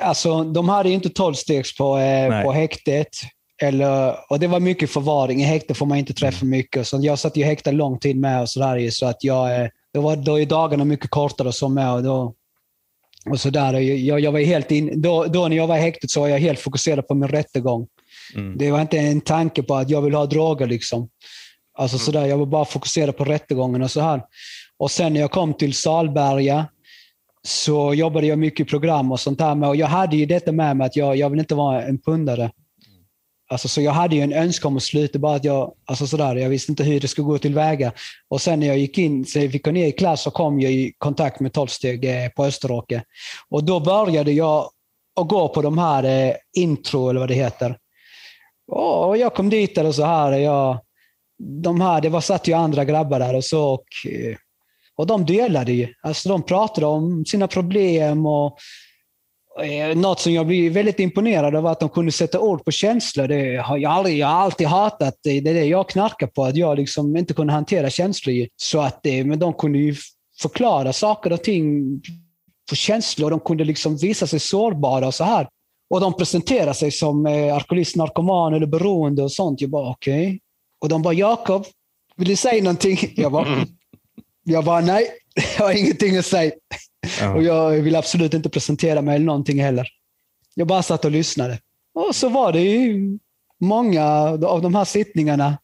[0.00, 3.08] Alltså, de hade ju inte tolvstegs på, eh, på häktet.
[3.62, 5.40] Eller, och det var mycket förvaring.
[5.40, 6.86] I häkte får man inte träffa mycket.
[6.86, 8.90] Så jag satt ju häktad lång tid med och sådär.
[8.90, 11.92] Så att jag, eh, då var då är dagarna mycket kortare och så med.
[11.92, 12.34] Och då,
[13.30, 13.74] och så där.
[13.80, 16.38] Jag, jag var helt in, då, då när jag var i häktet så var jag
[16.38, 17.86] helt fokuserad på min rättegång.
[18.34, 18.58] Mm.
[18.58, 20.66] Det var inte en tanke på att jag vill ha droger.
[20.66, 21.08] Liksom.
[21.78, 24.22] Alltså sådär, jag var bara fokuserad på rättegången och så här.
[24.78, 26.66] Och sen när jag kom till Salberga
[27.46, 29.68] så jobbade jag mycket i program och sånt där.
[29.68, 32.50] Och jag hade ju detta med mig att jag, jag vill inte vara en pundare.
[33.48, 36.36] Alltså, så jag hade ju en önskan om att sluta, bara att jag, alltså sådär,
[36.36, 37.92] jag visste inte hur det skulle gå tillväga.
[38.28, 40.60] Och sen när jag gick in, så jag fick gå ner i klass så kom
[40.60, 43.02] jag i kontakt med tolvsteg eh, på Österåker.
[43.50, 44.70] Och då började jag
[45.20, 47.76] att gå på de här eh, intro, eller vad det heter.
[48.72, 50.32] Och jag kom dit och så här.
[50.32, 50.80] Jag,
[51.62, 53.74] de här, det var satt ju andra grabbar där och så.
[53.74, 54.36] Och, eh,
[54.96, 55.88] och de delade ju.
[56.02, 58.58] Alltså de pratade om sina problem och
[59.62, 62.70] eh, något som jag blir väldigt imponerad av var att de kunde sätta ord på
[62.70, 63.28] känslor.
[63.28, 65.40] Det har jag, aldrig, jag har alltid hatat det.
[65.40, 68.46] Det är det jag knarkar på, att jag liksom inte kunde hantera känslor.
[68.56, 69.96] Så att, eh, men de kunde ju
[70.42, 72.00] förklara saker och ting
[72.70, 73.30] på känslor.
[73.30, 75.48] De kunde liksom visa sig sårbara och så här.
[75.90, 79.60] Och de presenterade sig som eh, alkoholist, narkoman eller beroende och sånt.
[79.60, 80.40] Jag bara okej.
[80.80, 81.66] Och de bara Jakob,
[82.16, 82.98] vill du säga någonting?
[83.16, 83.68] Jag bara, mm
[84.44, 85.08] jag bara nej,
[85.58, 86.52] jag har ingenting att säga.
[87.20, 87.34] Ja.
[87.34, 89.88] Och jag vill absolut inte presentera mig eller någonting heller.
[90.54, 91.58] Jag bara satt och lyssnade.
[91.94, 93.18] Och så var det ju
[93.60, 94.04] många
[94.46, 95.58] av de här sittningarna.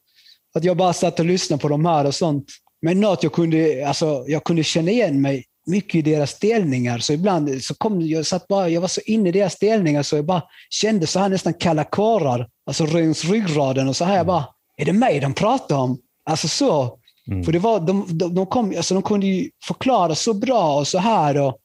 [0.55, 2.47] Att jag bara satt och lyssnade på de här och sånt.
[2.83, 6.99] Men något jag kunde, alltså, jag kunde känna igen mig mycket i deras delningar.
[6.99, 10.17] Så ibland så kom jag, satt bara, jag var så inne i deras delningar så
[10.17, 12.49] jag bara kände så här nästan kalla kårar.
[12.67, 14.17] Alltså runt ryggraden och så här.
[14.17, 14.45] Jag bara,
[14.77, 15.99] är det mig de pratar om?
[16.25, 16.99] Alltså så.
[17.31, 17.45] Mm.
[17.45, 20.89] För det var, de, de, de, kom, alltså de kunde ju förklara så bra och
[20.89, 21.41] så här.
[21.41, 21.59] Och,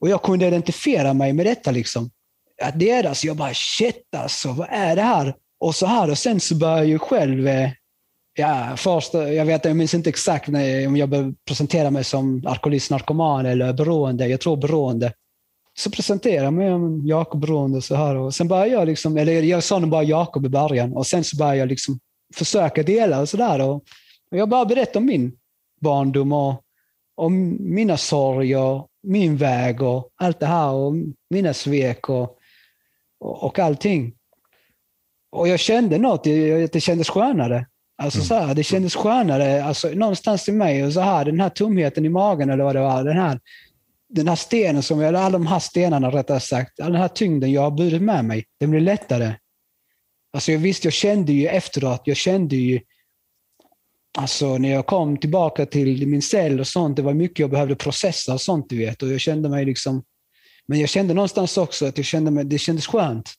[0.00, 1.70] och jag kunde identifiera mig med detta.
[1.70, 2.10] Liksom.
[2.62, 5.34] Att deras, alltså, jag bara shit alltså, vad är det här?
[5.60, 6.10] Och så här.
[6.10, 7.70] Och sen så började jag ju själv, eh,
[8.34, 12.42] ja, först, jag vet jag minns inte exakt när, om jag började presentera mig som
[12.46, 14.26] alkoholist, narkoman eller beroende.
[14.26, 15.12] Jag tror beroende.
[15.78, 18.16] Så presenterade jag mig som Jakob Beroende och så här.
[18.16, 20.92] Och sen började jag, liksom, eller jag sa nog bara Jakob i början.
[20.92, 21.98] Och sen så började jag liksom
[22.34, 23.60] försöka dela och så där.
[23.60, 23.84] och
[24.30, 25.32] jag bara berättade om min
[25.80, 26.62] barndom och
[27.16, 30.94] om mina sorger, min väg och allt det här och
[31.30, 32.38] mina svek och,
[33.20, 34.12] och, och allting.
[35.32, 37.66] Och jag kände något, det, det kändes skönare.
[37.98, 40.84] Alltså så här, det kändes skönare alltså, någonstans i mig.
[40.84, 43.04] Och så här, den här tomheten i magen eller vad det var.
[43.04, 43.40] Den här,
[44.08, 47.08] den här stenen, som jag, eller alla de här stenarna rättare sagt, all den här
[47.08, 49.34] tyngden jag har burit med mig, den blir lättare.
[50.32, 52.80] Alltså jag visste, jag kände ju efteråt, jag kände ju
[54.18, 57.74] Alltså när jag kom tillbaka till min cell och sånt, det var mycket jag behövde
[57.74, 59.02] processa och sånt du vet.
[59.02, 60.02] Och jag kände mig liksom,
[60.66, 63.30] men jag kände någonstans också att jag kände mig, det kändes skönt.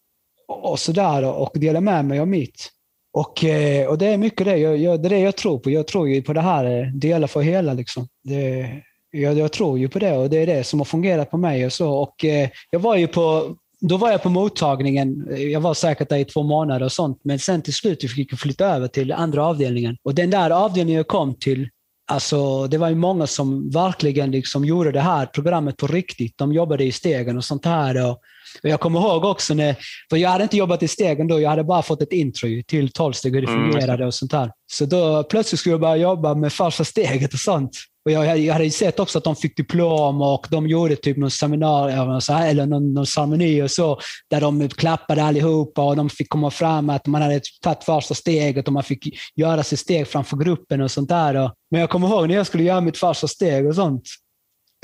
[0.48, 2.70] Och, och sådär och dela med mig av mitt.
[3.14, 5.70] Och, eh, och det är mycket det jag, jag, det är det jag tror på.
[5.70, 8.08] Jag tror ju på det här, dela för hela liksom.
[8.24, 8.70] Det,
[9.12, 11.66] jag, jag tror ju på det och det är det som har fungerat på mig
[11.66, 11.94] och så.
[11.94, 15.28] Och eh, jag var ju på då var jag på mottagningen.
[15.52, 17.20] Jag var säkert där i två månader och sånt.
[17.24, 19.98] Men sen till slut fick jag flytta över till andra avdelningen.
[20.04, 21.70] Och den där avdelningen jag kom till,
[22.12, 26.38] alltså, det var ju många som verkligen liksom gjorde det här programmet på riktigt.
[26.38, 28.10] De jobbade i stegen och sånt här.
[28.10, 28.20] Och,
[28.62, 29.76] jag kommer ihåg också, när,
[30.10, 32.92] för jag hade inte jobbat i stegen då, jag hade bara fått ett intro till
[32.92, 34.52] tolvsteg, hur det Mm, fungerade och sånt där.
[34.72, 37.72] Så då plötsligt skulle jag börja jobba med första steget och sånt.
[38.08, 41.18] Och jag, jag hade ju sett också att de fick diplom och de gjorde typ
[41.18, 44.00] någon seminarium eller någon, någon ceremoni och så,
[44.30, 48.68] där de klappade allihopa och de fick komma fram att man hade tagit första steget
[48.68, 51.36] och man fick göra sitt steg framför gruppen och sånt där.
[51.36, 54.04] Och, men jag kommer ihåg när jag skulle göra mitt första steg och sånt.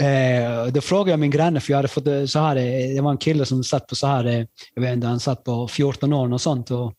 [0.01, 3.01] Eh, då frågade jag min granne, för jag hade fått eh, så här, eh, det
[3.01, 5.67] var en kille som satt på så här, eh, jag vet inte, han satt på
[5.67, 6.71] 14 år och sånt.
[6.71, 6.93] Och,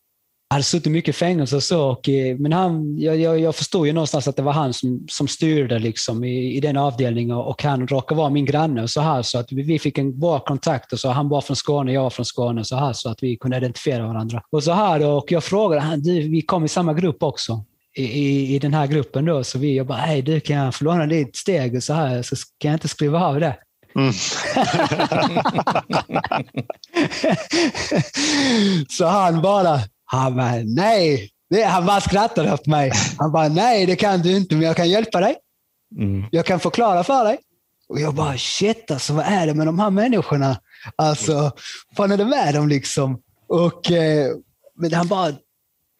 [0.51, 1.91] hade suttit mycket i fängelse och så.
[1.91, 5.07] Och, eh, men han, jag, jag, jag förstod ju någonstans att det var han som,
[5.09, 8.91] som styrde liksom i, i den avdelningen och, och han råkade vara min granne och
[8.91, 9.23] så här.
[9.23, 10.93] Så att vi, vi fick en bra kontakt.
[10.93, 13.37] Och så, han var från Skåne, jag var från Skåne så här så att vi
[13.37, 14.43] kunde identifiera varandra.
[14.51, 17.65] Och så här och jag frågade han, du, vi kom i samma grupp också.
[17.97, 20.75] I, i, i den här gruppen då, så vi, jag bara, hej du kan jag
[20.75, 23.57] få låna ditt steg och så här, så kan jag inte skriva av det.
[23.97, 24.13] Mm.
[28.89, 31.31] så han bara, han bara, nej.
[31.67, 32.93] Han bara skrattade åt mig.
[33.19, 35.37] Han bara, nej det kan du inte, men jag kan hjälpa dig.
[35.99, 36.25] Mm.
[36.31, 37.39] Jag kan förklara för dig.
[37.89, 40.57] Och jag bara, shit alltså, vad är det med de här människorna?
[40.97, 43.21] Alltså, vad fan är det med dem liksom?
[43.49, 44.31] Och, eh,
[44.77, 45.33] men han bara,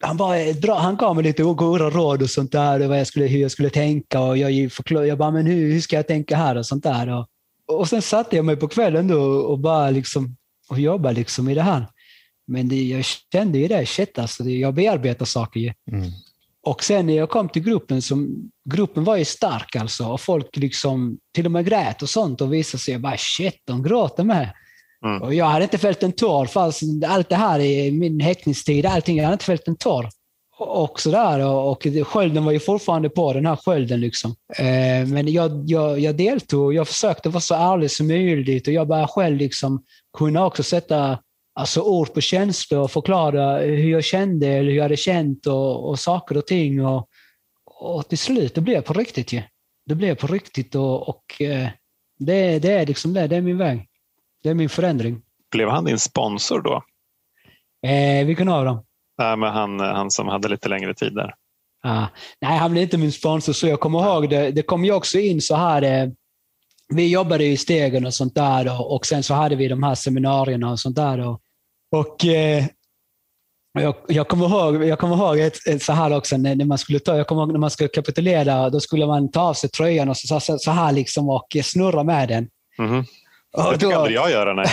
[0.03, 3.25] han, bara bra, han gav mig lite goda råd och sånt där, vad jag skulle,
[3.25, 4.21] hur jag skulle tänka.
[4.21, 7.09] Och jag, förklar, jag bara, men hur, hur ska jag tänka här och sånt där.
[7.09, 7.27] Och,
[7.67, 10.35] och sen satte jag mig på kvällen då och bara liksom,
[10.69, 11.87] och jobbade liksom i det här.
[12.47, 15.73] Men det, jag kände ju det, shit alltså, jag bearbetar saker ju.
[15.91, 16.11] Mm.
[16.65, 20.07] Och sen när jag kom till gruppen, som, gruppen var ju stark alltså.
[20.07, 23.83] Och folk liksom till och med grät och sånt och visade sig, bara shit, de
[23.83, 24.53] gråter med.
[25.05, 25.21] Mm.
[25.21, 29.17] Och jag hade inte fällt en tår, fast allt det här i min häktningstid, allting,
[29.17, 30.09] jag hade inte fällt en tår.
[30.57, 34.01] Och sådär, och, och skölden var ju fortfarande på, den här skölden.
[34.01, 34.35] Liksom.
[34.57, 38.87] Eh, men jag, jag, jag deltog, jag försökte vara så ärlig som möjligt och jag
[38.87, 39.83] började själv liksom
[40.17, 41.19] kunna också sätta
[41.55, 45.89] alltså, ord på känslor och förklara hur jag kände eller hur jag hade känt och,
[45.89, 46.85] och saker och ting.
[46.85, 47.09] Och,
[47.65, 49.41] och till slut, det blev på riktigt ju.
[49.85, 51.67] Det blev på riktigt och, och eh,
[52.19, 53.87] det, det är liksom det, det är min väg.
[54.43, 55.21] Det är min förändring.
[55.51, 56.83] Blev han din sponsor då?
[57.89, 58.85] Eh, vilken av dem?
[59.17, 61.33] Nej, men han, han som hade lite längre tid där.
[61.83, 62.05] Ah,
[62.41, 64.51] nej, han blev inte min sponsor, så jag kommer ihåg det.
[64.51, 65.81] Det kom ju också in så här.
[65.81, 66.09] Eh,
[66.87, 69.95] vi jobbade i stegen och sånt där och, och sen så hade vi de här
[69.95, 71.19] seminarierna och sånt där.
[71.19, 71.41] Och,
[71.99, 72.65] och eh,
[73.73, 76.77] jag, jag, kommer ihåg, jag kommer ihåg ett, ett så här också, när, när, man
[76.77, 79.69] skulle ta, jag kommer ihåg när man skulle kapitulera, då skulle man ta av sig
[79.69, 82.47] tröjan och så, så, så här liksom och snurra med den.
[82.79, 83.05] Mm -hmm.
[83.57, 84.71] Och det fick aldrig jag göra när jag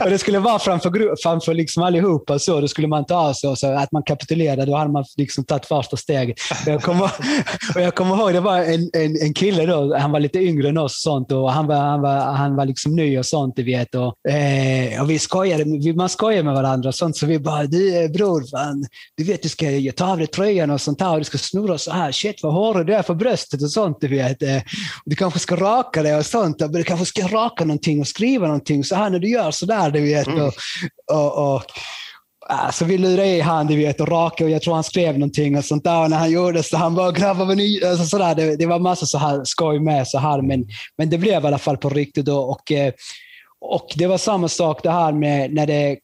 [0.04, 2.38] och Det skulle vara framför, framför liksom allihopa.
[2.38, 2.60] Så.
[2.60, 4.64] Då skulle man ta av sig och så att man kapitulerade.
[4.64, 6.36] Då hade man liksom tagit första steget.
[6.66, 7.04] Och jag kommer,
[7.74, 10.68] och jag kommer ihåg, det var en, en, en kille då, han var lite yngre
[10.68, 11.32] än oss och sånt.
[11.32, 13.56] Och han, var, han, var, han var liksom ny och sånt.
[13.56, 13.94] Du vet.
[13.94, 16.88] Och, eh, och vi skojade, man skojade med varandra.
[16.88, 18.86] Och sånt, så vi bara, du eh, bror, fan,
[19.16, 19.66] du vet du ska
[19.96, 21.12] ta av dig tröjan och sånt här.
[21.12, 22.12] Och du ska snurra så här.
[22.12, 24.00] Shit vad hårig du är för bröstet och sånt.
[24.00, 24.42] Du vet.
[24.42, 24.62] Eh,
[25.04, 28.94] du kanske ska raka dig och sånt kanske ska raka någonting och skriva någonting så
[28.94, 30.26] här när du gör sådär, du vet.
[30.26, 30.40] Mm.
[30.44, 30.52] Och,
[31.12, 31.62] och, och,
[32.72, 35.56] så vi lurade i han, du vet, och raka och jag tror han skrev någonting
[35.56, 36.02] och sånt där.
[36.02, 37.80] Och när han gjorde så han bara, grabbar vad ni...
[37.84, 38.34] Alltså, sådär.
[38.34, 40.64] Det, det var massa så här skoj med så här, men,
[40.98, 42.24] men det blev i alla fall på riktigt.
[42.24, 42.92] Då, och, eh,
[43.60, 45.96] och det var samma sak det här med när det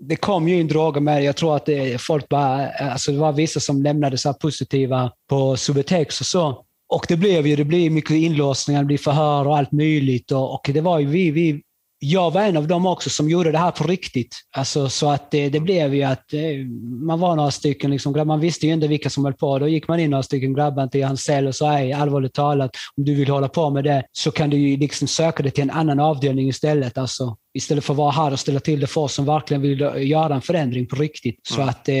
[0.00, 3.32] det kom ju in droger med Jag tror att det, folk bara, alltså det var
[3.32, 6.64] vissa som lämnade så positiva på Subutex och så.
[6.88, 10.32] Och det blev ju det blev mycket inlåsningar, det blev förhör och allt möjligt.
[10.32, 11.62] Och, och det var ju vi, vi,
[12.00, 14.36] jag var en av dem också som gjorde det här på riktigt.
[14.56, 16.66] Alltså, så att det, det blev ju att eh,
[17.06, 19.58] man var några stycken, liksom, man visste ju inte vilka som höll på.
[19.58, 23.04] Då gick man in några stycken grabbar till hans cell och sa, allvarligt talat, om
[23.04, 26.00] du vill hålla på med det så kan du liksom söka dig till en annan
[26.00, 26.98] avdelning istället.
[26.98, 29.80] Alltså, istället för att vara här och ställa till det för oss som verkligen vill
[29.96, 31.46] göra en förändring på riktigt.
[31.46, 31.68] Så mm.
[31.68, 31.94] att eh,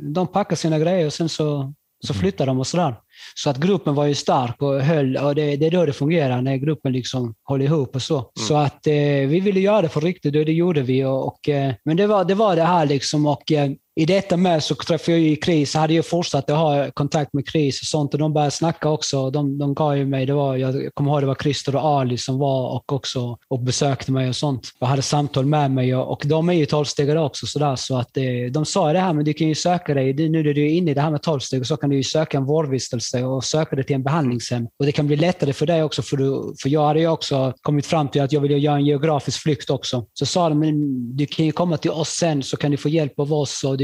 [0.00, 1.72] de packade sina grejer och sen så,
[2.06, 2.94] så flyttade de och sådär.
[3.34, 6.42] Så att gruppen var ju stark och höll, och det, det är då det fungerar,
[6.42, 8.14] när gruppen liksom håller ihop och så.
[8.14, 8.28] Mm.
[8.34, 8.92] Så att eh,
[9.28, 11.04] vi ville göra det för riktigt och det gjorde vi.
[11.04, 14.36] Och, och eh, men det var, det var det här liksom och eh, i detta
[14.36, 17.86] med så träffade jag ju KRIS, hade jag fortsatt att ha kontakt med KRIS och
[17.86, 19.30] sånt och de började snacka också.
[19.30, 22.18] De, de gav ju mig, det var, jag kommer ihåg det var Christer och Ali
[22.18, 24.68] som var och också och besökte mig och sånt.
[24.78, 28.08] Jag hade samtal med mig och, och de är ju tolvstegare också sådär, så att
[28.12, 30.70] det, de sa det här, men du kan ju söka dig, nu när du är
[30.70, 33.76] inne i det här med tolvsteg så kan du ju söka en vårdvistelse och söka
[33.76, 34.66] dig till en behandlingshem.
[34.78, 37.52] Och det kan bli lättare för dig också, för, du, för jag hade ju också
[37.62, 40.06] kommit fram till att jag ville göra en geografisk flykt också.
[40.14, 42.88] Så sa de, men du kan ju komma till oss sen så kan du få
[42.88, 43.81] hjälp av oss och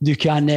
[0.00, 0.48] du kan,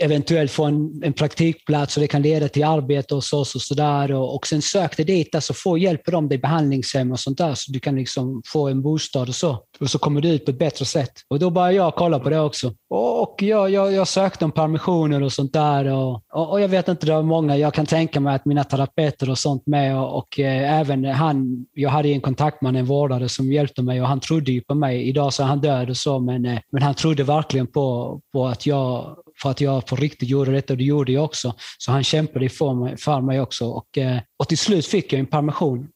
[0.00, 4.12] eventuellt få en, en praktikplats och det kan leda till arbete hos oss och sådär.
[4.12, 7.38] Och, och sen sök dig dit, alltså få hjälp av dem i behandlingshem och sånt
[7.38, 9.58] där så du kan liksom få en bostad och så.
[9.80, 11.12] Och så kommer du ut på ett bättre sätt.
[11.28, 12.72] Och då började jag kolla på det också.
[12.90, 15.84] Och jag, jag, jag sökte om permissioner och sånt där.
[15.84, 18.64] Och, och, och, jag vet inte, det var många, jag kan tänka mig att mina
[18.64, 23.28] terapeuter och sånt med och, och eh, även han, jag hade en kontaktman, en vårdare
[23.28, 25.08] som hjälpte mig och han trodde ju på mig.
[25.08, 28.46] Idag så är han död och så, men, eh, men han trodde verkligen på, på
[28.46, 31.54] att jag för att jag på riktigt gjorde detta och det gjorde jag också.
[31.78, 33.66] Så han kämpade för mig, för mig också.
[33.66, 35.88] Och, eh, och till slut fick jag en permission.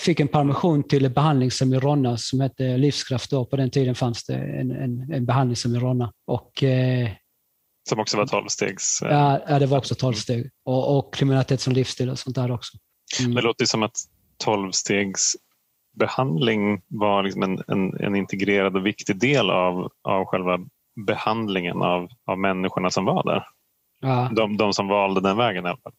[0.00, 3.30] Fick en permission till ett behandlingshem i Ronna som hette Livskraft.
[3.30, 3.44] Då.
[3.44, 6.12] På den tiden fanns det en, en, en behandlingshem i Ronna.
[6.26, 7.10] Och, eh,
[7.88, 9.02] som också var tolvstegs...
[9.02, 10.50] Eh, ja, ja, det var också tolvsteg.
[10.64, 12.78] Och, och kriminalitet som livsstil och sånt där också.
[13.20, 13.34] Mm.
[13.34, 13.96] Det låter som att
[14.36, 15.36] tolvstegs
[15.98, 20.58] behandling var liksom en, en, en, integrerad och viktig del av, av själva
[21.06, 23.44] behandlingen av, av människorna som var där.
[24.00, 24.30] Ja.
[24.36, 25.92] De, de som valde den vägen i alla fall.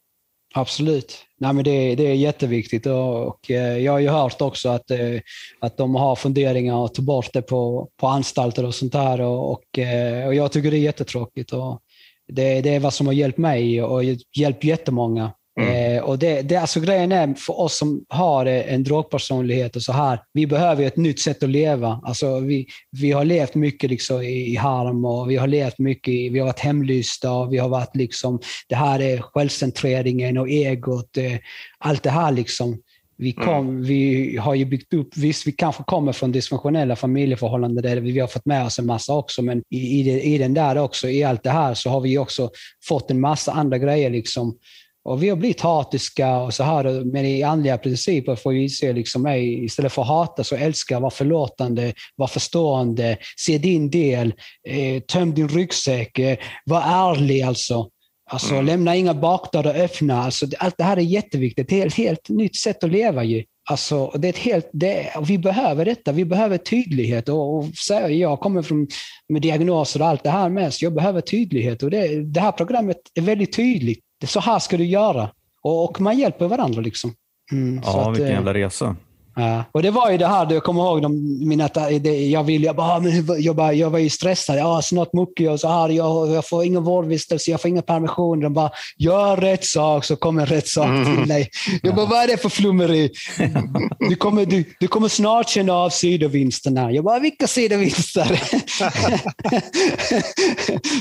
[0.53, 1.25] Absolut.
[1.37, 4.91] Nej, men det, det är jätteviktigt och, och eh, jag har ju hört också att,
[4.91, 5.19] eh,
[5.59, 9.51] att de har funderingar att ta bort det på, på anstalter och sånt där och,
[9.51, 11.53] och, eh, och jag tycker det är jättetråkigt.
[11.53, 11.81] Och
[12.27, 14.03] det, det är vad som har hjälpt mig och
[14.37, 15.31] hjälpt jättemånga.
[15.59, 15.95] Mm.
[15.97, 19.91] Eh, och det, det, alltså grejen är, för oss som har en drogpersonlighet och så
[19.91, 22.01] här, vi behöver ett nytt sätt att leva.
[22.03, 26.13] Alltså, vi, vi har levt mycket liksom i, i harm och vi har levt mycket,
[26.13, 28.39] i, vi har varit hemlysta och vi har varit liksom,
[28.69, 31.37] det här är självcentreringen och egot, eh,
[31.79, 32.77] allt det här liksom.
[33.17, 33.45] Vi, mm.
[33.45, 33.83] kom, mm.
[33.83, 38.27] vi har ju byggt upp, visst vi kanske kommer från dysfunktionella familjeförhållanden där vi har
[38.27, 41.43] fått med oss en massa också, men i, i, i den där också, i allt
[41.43, 42.49] det här, så har vi också
[42.87, 44.57] fått en massa andra grejer liksom,
[45.09, 48.93] och vi har blivit hatiska och så här, men i andliga principer får vi se
[48.93, 54.33] liksom, ej, istället för att hata så älska, var förlåtande, var förstående, se din del,
[54.67, 57.89] eh, töm din ryggsäck, eh, var ärlig alltså.
[58.31, 58.65] Alltså mm.
[58.65, 60.23] lämna inga bakdörrar öppna.
[60.23, 61.69] Alltså, allt det här är jätteviktigt.
[61.69, 63.43] Det är ett helt nytt sätt att leva ju.
[63.69, 66.11] Alltså, det är helt, det, vi behöver detta.
[66.11, 67.29] Vi behöver tydlighet.
[67.29, 67.65] Och, och
[68.09, 68.87] jag kommer från,
[69.29, 71.83] med diagnoser och allt det här med, så jag behöver tydlighet.
[71.83, 74.03] Och det, det här programmet är väldigt tydligt.
[74.19, 75.29] Det så här ska du göra.
[75.61, 76.81] Och, och man hjälper varandra.
[76.81, 77.13] liksom.
[77.51, 78.95] Mm, ja, att, vilken eh, jävla resa.
[79.35, 79.63] Ja.
[79.71, 81.67] Och det var ju det här, jag kommer ihåg de, mina,
[81.99, 84.57] det, jag, vill, jag, bara, men, jag, bara, jag var ju stressad.
[84.57, 85.89] Ja, snart muckig och så här.
[85.89, 88.43] Jag, jag får ingen vårdvistelse, jag får inga permissioner.
[88.43, 91.17] De bara, gör rätt sak så kommer rätt sak mm.
[91.17, 91.49] till dig.
[91.81, 93.11] Jag bara, vad är det för flummeri?
[94.09, 96.91] Du kommer, du, du kommer snart känna av sidovinsterna.
[96.91, 98.25] Jag bara, vilka sidovinster?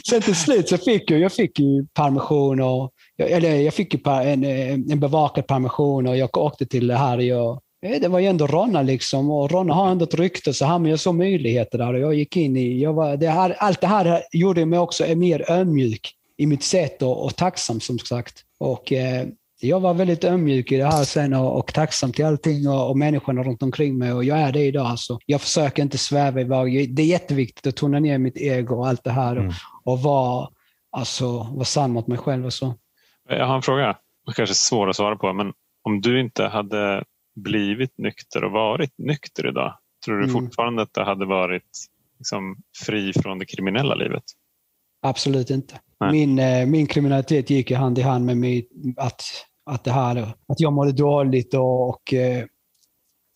[0.11, 4.45] Sen till slut så fick jag, jag fick ju permission och eller jag fick en,
[4.45, 9.31] en bevakad permission och jag åkte till Harry och det var ju ändå Ronna liksom
[9.31, 12.37] och Ronna har ändå ett rykte så han jag såg möjligheter där och jag gick
[12.37, 16.47] in i, jag var, det här, allt det här gjorde mig också mer ödmjuk i
[16.47, 18.45] mitt sätt och, och tacksam som sagt.
[18.59, 19.27] Och eh,
[19.61, 22.99] jag var väldigt ödmjuk i det här sen och, och tacksam till allting och, och
[22.99, 24.87] människorna runt omkring mig och jag är det idag.
[24.87, 25.19] Alltså.
[25.27, 26.95] Jag försöker inte sväva iväg.
[26.95, 29.49] Det är jätteviktigt att tona ner mitt ego och allt det här mm.
[29.85, 30.49] och, och vara
[30.91, 32.75] alltså, var sann mot mig själv och så.
[33.29, 33.97] Jag har en fråga,
[34.37, 35.53] kanske svår att svara på, men
[35.83, 37.05] om du inte hade
[37.37, 40.33] blivit nykter och varit nykter idag, tror du mm.
[40.33, 41.71] fortfarande att det hade varit
[42.19, 42.57] liksom,
[42.87, 44.25] fri från det kriminella livet?
[45.03, 45.81] Absolut inte.
[46.11, 49.23] Min, eh, min kriminalitet gick hand i hand med mig, att,
[49.71, 52.45] att, det här, att jag mådde dåligt och, och eh,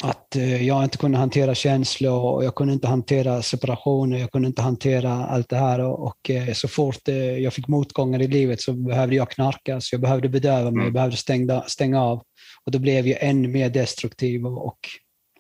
[0.05, 4.48] att eh, jag inte kunde hantera känslor och jag kunde inte hantera separationer, jag kunde
[4.48, 5.80] inte hantera allt det här.
[5.80, 9.94] Och, eh, så fort eh, jag fick motgångar i livet så behövde jag knarka, så
[9.94, 10.92] jag behövde bedöva mig, jag mm.
[10.92, 12.22] behövde stänga, stänga av.
[12.64, 14.46] Och då blev jag ännu mer destruktiv.
[14.46, 14.78] Och,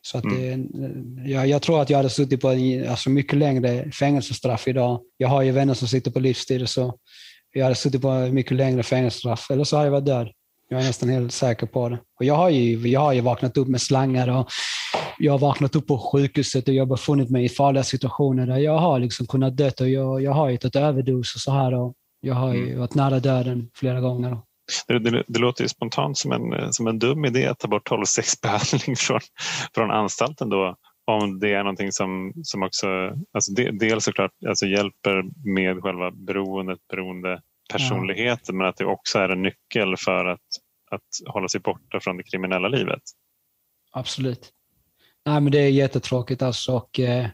[0.02, 0.68] så att mm.
[1.26, 5.00] jag, jag, tror att jag hade suttit på en, alltså mycket längre fängelsestraff idag.
[5.16, 6.98] Jag har ju vänner som sitter på livstid, så
[7.52, 10.28] jag hade suttit på mycket längre fängelsestraff, eller så hade jag varit död.
[10.72, 11.98] Jag är nästan helt säker på det.
[12.18, 14.50] Och jag, har ju, jag har ju vaknat upp med slangar och
[15.18, 18.58] jag har vaknat upp på sjukhuset och jag har befunnit mig i farliga situationer där
[18.58, 21.74] jag har liksom kunnat dö och jag, jag har ju tagit överdos och så här.
[21.74, 22.78] Och jag har ju mm.
[22.78, 24.38] varit nära döden flera gånger.
[24.88, 27.90] Det, det, det, låter ju spontant som en, som en dum idé att ta bort
[27.90, 29.20] 12-6-behandling från,
[29.74, 32.86] från anstalten då om det är någonting som, som också
[33.32, 37.40] alltså det, dels såklart alltså hjälper med själva beroendet, beroende
[37.72, 38.52] personligheten ja.
[38.52, 40.40] men att det också är en nyckel för att,
[40.90, 43.02] att hålla sig borta från det kriminella livet.
[43.92, 44.52] Absolut.
[45.26, 46.76] Nej, men det är jättetråkigt alltså.
[46.76, 47.26] Och, eh,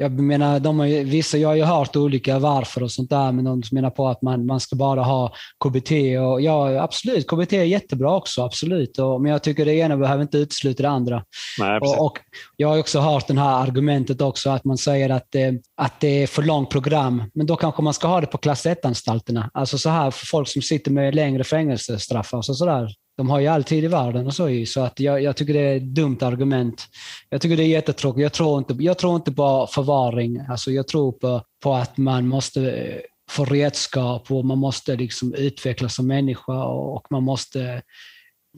[0.00, 3.44] jag menar, de har vissa, jag har ju hört olika varför och sånt där, men
[3.44, 5.34] de menar på att man, man ska bara ha
[5.64, 5.90] KBT.
[6.20, 8.98] Och ja, absolut, KBT är jättebra också, absolut.
[8.98, 11.24] Och, men jag tycker det ena behöver inte utesluta det andra.
[11.58, 12.18] Nej, och, och,
[12.56, 16.22] jag har också hört det här argumentet också, att man säger att, eh, att det
[16.22, 19.50] är för långt program, men då kanske man ska ha det på klass 1-anstalterna.
[19.54, 22.34] Alltså så här för folk som sitter med längre fängelsestraff.
[22.34, 25.22] Alltså så där de har ju all tid i världen och så, så att jag,
[25.22, 26.88] jag, tycker det är ett dumt argument.
[27.28, 28.22] Jag tycker det är jättetråkigt.
[28.22, 30.40] Jag tror inte, jag tror inte på förvaring.
[30.48, 33.00] Alltså jag tror på, på att man måste eh,
[33.30, 37.82] få redskap och man måste liksom utvecklas som människa och man måste...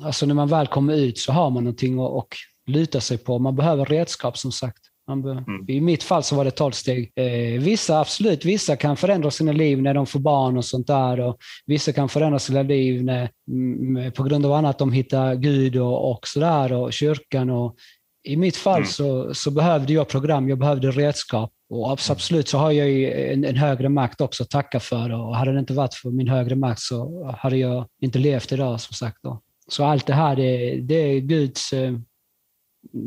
[0.04, 2.26] Alltså när man väl kommer ut så har man någonting att
[2.66, 3.38] luta sig på.
[3.38, 4.81] Man behöver redskap som sagt.
[5.10, 5.64] Mm.
[5.68, 7.12] I mitt fall så var det tolvsteg.
[7.16, 11.20] Eh, vissa, absolut, vissa kan förändra sina liv när de får barn och sånt där.
[11.20, 11.36] Och
[11.66, 16.10] vissa kan förändra sina liv när, mm, på grund av annat de hittar Gud och,
[16.10, 17.50] och sådär och kyrkan.
[17.50, 17.76] Och,
[18.24, 18.86] I mitt fall mm.
[18.86, 21.52] så, så behövde jag program, jag behövde redskap.
[21.70, 25.12] Och absolut så har jag en, en, högre makt också att tacka för.
[25.12, 28.80] Och hade det inte varit för min högre makt så hade jag inte levt idag
[28.80, 29.18] som sagt.
[29.22, 29.40] Då.
[29.68, 31.92] Så allt det här, det, det är Guds eh,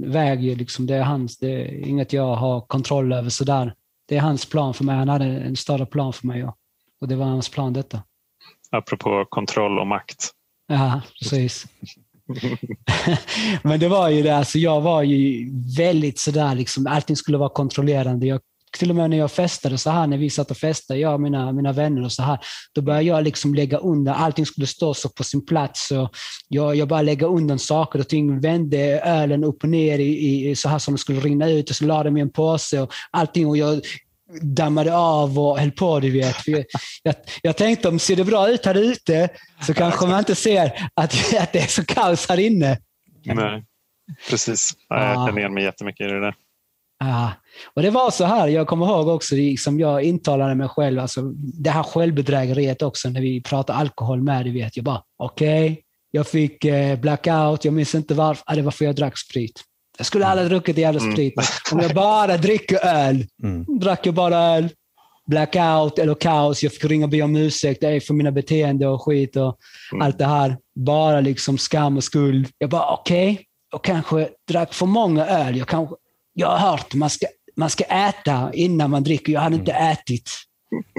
[0.06, 0.58] väg.
[0.58, 3.74] Liksom, det är hans, det är inget jag har kontroll över sådär.
[4.08, 4.96] Det är hans plan för mig.
[4.96, 6.46] Han hade en större plan för mig
[7.02, 8.04] och det var hans plan detta.
[8.72, 10.32] Apropå kontroll och makt.
[10.68, 11.66] Ja, precis.
[13.64, 17.50] Men det var ju det, alltså jag var ju väldigt sådär, liksom, allting skulle vara
[17.50, 18.26] kontrollerande.
[18.26, 18.42] Jag,
[18.78, 21.22] till och med när jag festade så här, när vi satt och festade, jag och
[21.22, 22.40] mina, mina vänner och så här,
[22.74, 25.92] då började jag liksom lägga undan, allting skulle stå så på sin plats.
[25.92, 26.16] Och
[26.48, 30.56] jag, jag började lägga undan saker och ting, vände ölen upp och ner i, i
[30.56, 32.94] så här som det skulle rinna ut och så lade jag i en påse och
[33.12, 33.48] allting.
[33.48, 33.82] Och jag
[34.42, 36.00] dammade av och höll på.
[36.00, 36.48] Du vet.
[36.48, 36.66] Jag,
[37.04, 39.30] jag, jag tänkte om ser det bra ut här ute
[39.62, 42.78] så kanske man inte ser att, att det är så kaos här inne.
[43.26, 43.64] Nej,
[44.30, 44.74] precis.
[44.90, 46.36] Jag känner igen mig jättemycket i det där.
[47.00, 47.32] Ja,
[47.74, 51.22] och det var så här, jag kommer ihåg också, liksom jag intalade mig själv, alltså
[51.36, 54.78] det här självbedrägeriet också när vi pratade alkohol med, vet.
[54.78, 55.82] Jag bara, okej, okay,
[56.12, 59.62] jag fick eh, blackout, jag minns inte varför, ah, det var för jag drack sprit.
[59.98, 61.14] Jag skulle aldrig druckit jävla mm.
[61.14, 61.34] sprit.
[61.38, 61.48] Mm.
[61.72, 63.80] Om jag bara dricker öl, mm.
[63.80, 64.70] drack jag bara öl,
[65.26, 66.64] blackout eller kaos.
[66.64, 69.58] Jag fick ringa och be om ursäkt för mina beteenden och skit och
[69.92, 70.02] mm.
[70.02, 70.58] allt det här.
[70.76, 72.48] Bara liksom skam och skuld.
[72.58, 75.58] Jag bara, okej, okay, jag kanske drack för många öl.
[75.58, 75.96] Jag, kanske,
[76.34, 79.34] jag har hört man ska, man ska äta innan man dricker.
[79.34, 79.92] Jag hade inte mm.
[79.92, 80.30] ätit.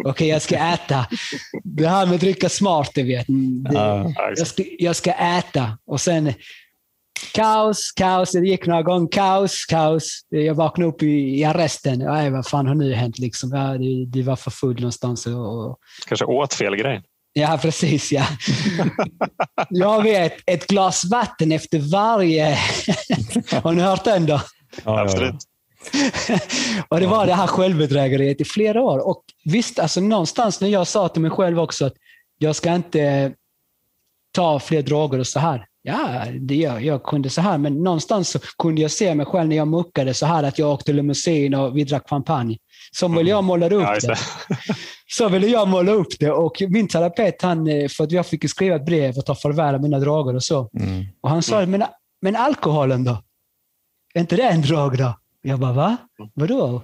[0.00, 1.06] Okej, okay, jag ska äta.
[1.64, 5.78] Det här med att dricka smart, det vet det, jag, ska, jag ska äta.
[5.86, 6.32] Och sen
[7.32, 8.32] Kaos, kaos.
[8.32, 9.08] Det gick några gånger.
[9.12, 10.20] Kaos, kaos.
[10.28, 11.98] Jag vaknade upp i, i arresten.
[11.98, 13.18] Nej, vad fan har nu hänt?
[13.18, 13.50] Liksom?
[13.50, 15.26] Ja, du, du var för full någonstans.
[15.26, 15.78] Och...
[16.08, 17.02] Kanske åt fel grej.
[17.32, 18.12] Ja, precis.
[18.12, 18.26] Ja.
[19.70, 22.58] jag vet, ett glas vatten efter varje...
[23.62, 24.40] har ni hört den då?
[24.84, 25.34] Ja, Absolut.
[26.88, 29.08] och det var det här självbedrägeriet i flera år.
[29.08, 31.94] Och visst, alltså någonstans när jag sa till mig själv också att
[32.38, 33.32] jag ska inte
[34.32, 38.28] ta fler droger och så här ja, det, jag, jag kunde så här, men någonstans
[38.28, 41.54] så kunde jag se mig själv när jag muckade så här att jag åkte limousin
[41.54, 42.58] och vi drack champagne.
[42.92, 44.16] Så ville jag måla upp ja, det.
[45.08, 48.50] Så ville jag måla upp det och min terapeut, han, eh, för att jag fick
[48.50, 50.70] skriva ett brev och ta farväl av mina droger och så.
[50.80, 51.04] Mm.
[51.20, 51.70] Och han sa, mm.
[51.70, 51.88] men,
[52.22, 53.22] men alkoholen då?
[54.14, 55.18] Är inte det en drog då?
[55.46, 55.96] Jag bara, va?
[56.34, 56.68] Vadå?
[56.68, 56.82] Mm.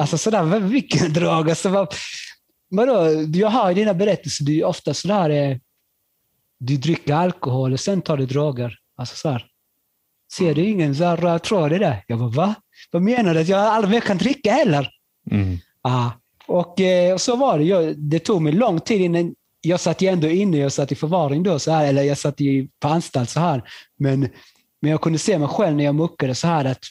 [0.00, 1.50] Alltså sådär, vilken drog?
[1.50, 1.94] Alltså, vad,
[2.70, 3.26] vadå?
[3.34, 5.56] Jag hör i dina berättelser, du är ofta sådär, eh,
[6.58, 8.76] du dricker alkohol och sen tar du droger.
[8.96, 9.46] Alltså så här.
[10.32, 12.04] Ser du ingen så röd tråd i det?
[12.06, 12.54] Jag bara, va?
[12.90, 13.40] Vad menar du?
[13.40, 14.90] Att jag aldrig mer kan dricka heller?
[15.30, 15.58] Mm.
[15.82, 16.10] Ah.
[16.46, 17.64] Och, eh, och så var det.
[17.64, 20.94] Jag, det tog mig lång tid innan jag satt ju ändå inne, jag satt i
[20.94, 23.62] förvaring då, så här, eller jag satt i, på anstalt så här.
[23.98, 24.20] Men,
[24.80, 26.84] men jag kunde se mig själv när jag muckade så här, att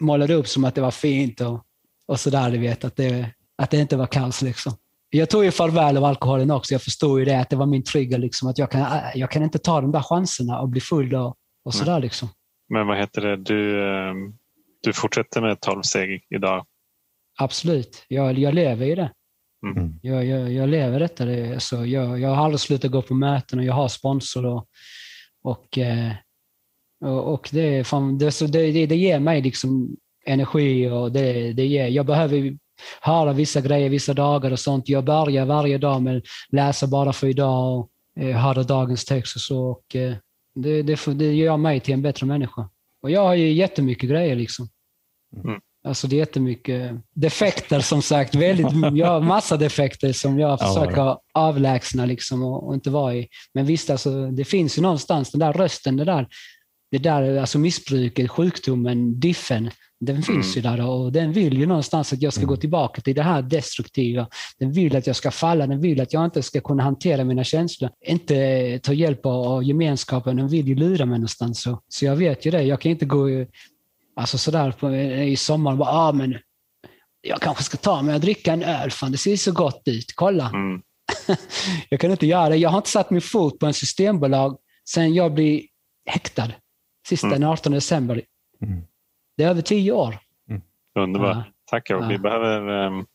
[0.00, 1.64] målade upp som att det var fint och,
[2.08, 4.72] och så där, du vet, att det, att det inte var kaos liksom
[5.10, 6.74] jag tog ju farväl av alkoholen också.
[6.74, 8.18] Jag förstod ju det, att det var min trigger.
[8.18, 11.36] Liksom, att jag kan, jag kan inte ta de där chanserna och bli full och,
[11.64, 12.00] och sådär.
[12.00, 12.28] Liksom.
[12.68, 14.34] Men vad heter det, du, ehm,
[14.82, 16.66] du fortsätter med 12 steg idag?
[17.38, 19.12] Absolut, jag, jag lever i det.
[19.66, 19.76] Mm.
[19.76, 19.98] mm.
[20.02, 21.24] Jag, jag, jag lever detta.
[21.24, 24.46] Det, så jag, jag har aldrig slutat gå på möten och jag har sponsor.
[24.46, 24.68] Och,
[25.42, 26.12] och, eh,
[27.04, 31.86] och, det, fan, det, så det, det, ger mig liksom energi och det, det ger,
[31.86, 32.56] jag behöver
[33.00, 34.88] höra vissa grejer vissa dagar och sånt.
[34.88, 36.22] Jag börjar varje dag med att
[36.52, 37.90] läsa bara för idag och
[38.22, 39.66] eh, höra dagens text och så.
[39.66, 40.16] Och, eh,
[40.54, 42.68] det, det, det gör mig till en bättre människa.
[43.02, 44.68] Och jag har ju jättemycket grejer liksom.
[45.44, 45.60] Mm.
[45.86, 48.34] Alltså det är jättemycket defekter som sagt.
[48.34, 53.14] Väldigt, jag har massa defekter som jag försöker ja, avlägsna liksom och, och, inte vara
[53.14, 53.28] i.
[53.54, 56.28] Men visst, alltså, det finns ju någonstans den där rösten, det där,
[56.98, 59.70] det där alltså missbruket, sjukdomen, diffen
[60.00, 60.56] den finns mm.
[60.56, 62.48] ju där och den vill ju någonstans att jag ska mm.
[62.48, 64.28] gå tillbaka till det här destruktiva.
[64.58, 67.44] Den vill att jag ska falla, den vill att jag inte ska kunna hantera mina
[67.44, 70.36] känslor, inte ta hjälp av gemenskapen.
[70.36, 71.62] Den vill ju lura mig någonstans.
[71.62, 72.62] Så, så jag vet ju det.
[72.62, 73.46] Jag kan inte gå
[74.16, 76.38] alltså sådär på, i sommar och bara, ah, men
[77.20, 80.12] jag kanske ska ta mig och dricka en öl, fan det ser så gott ut,
[80.14, 80.48] kolla.
[80.48, 80.82] Mm.
[81.88, 82.56] jag kan inte göra det.
[82.56, 84.56] Jag har inte satt min fot på en systembolag
[84.88, 85.60] sedan jag blev
[86.06, 86.48] häktad,
[87.06, 87.40] sista mm.
[87.40, 88.22] den 18 december.
[88.62, 88.82] Mm.
[89.36, 90.18] Det är över tio år.
[90.48, 90.62] Mm.
[90.98, 91.36] Underbart.
[91.36, 91.44] Ja.
[91.70, 91.90] Tack.
[91.90, 92.08] Ja.
[92.08, 93.06] Vi behöver um,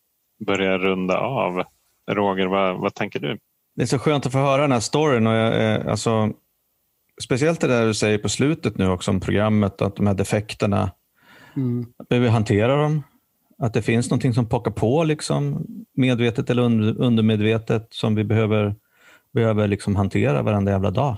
[0.45, 1.63] börja runda av.
[2.11, 3.37] Roger, vad, vad tänker du?
[3.75, 5.27] Det är så skönt att få höra den här storyn.
[5.27, 6.33] Och jag, eh, alltså,
[7.21, 10.91] speciellt det där du säger på slutet nu också om programmet, att de här defekterna,
[11.55, 11.85] mm.
[11.97, 13.03] att vi hantera dem.
[13.57, 16.61] Att det finns någonting som pockar på, liksom, medvetet eller
[17.01, 18.75] undermedvetet, som vi behöver,
[19.33, 21.17] behöver liksom hantera varenda jävla dag.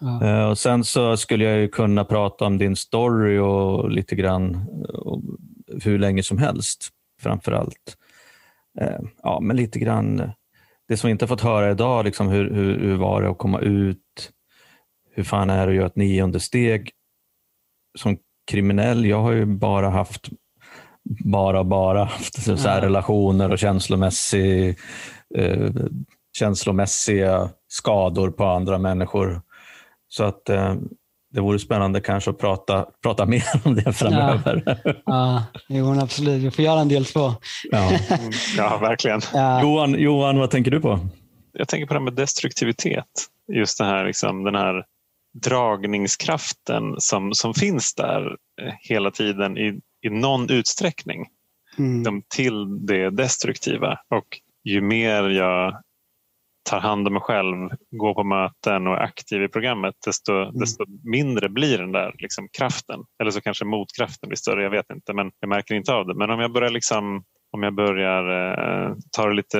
[0.00, 0.24] Ja.
[0.24, 5.22] Eh, och Sen så skulle jag kunna prata om din story och lite grann och
[5.82, 6.88] hur länge som helst,
[7.22, 7.96] framför allt.
[8.80, 10.32] Eh, ja, men lite grann
[10.88, 13.60] det som vi inte fått höra idag, liksom hur, hur, hur var det att komma
[13.60, 14.32] ut?
[15.14, 16.90] Hur fan är det att göra ett nionde steg
[17.98, 18.18] som
[18.50, 19.06] kriminell?
[19.06, 20.28] Jag har ju bara haft
[21.24, 24.78] bara, bara haft så här relationer och känslomässig,
[25.34, 25.70] eh,
[26.38, 29.42] känslomässiga skador på andra människor
[30.12, 30.74] Så att eh,
[31.32, 34.62] det vore spännande kanske att prata, prata mer om det framöver.
[34.84, 36.42] Ja, ja jo, absolut.
[36.42, 37.32] Vi får göra en del två.
[37.70, 37.90] Ja,
[38.56, 39.20] ja verkligen.
[39.32, 39.62] Ja.
[39.62, 40.98] Johan, Johan, vad tänker du på?
[41.52, 43.06] Jag tänker på det här med destruktivitet.
[43.52, 44.84] Just det här, liksom, den här
[45.44, 48.26] dragningskraften som, som finns där
[48.62, 51.26] eh, hela tiden i, i någon utsträckning
[51.78, 52.22] mm.
[52.34, 53.98] till det destruktiva.
[54.08, 55.82] Och ju mer jag
[56.68, 60.58] tar hand om mig själv, går på möten och är aktiv i programmet desto, mm.
[60.58, 63.00] desto mindre blir den där liksom, kraften.
[63.22, 66.14] Eller så kanske motkraften blir större, jag vet inte men jag märker inte av det.
[66.14, 69.58] Men om jag börjar liksom om jag börjar eh, ta det lite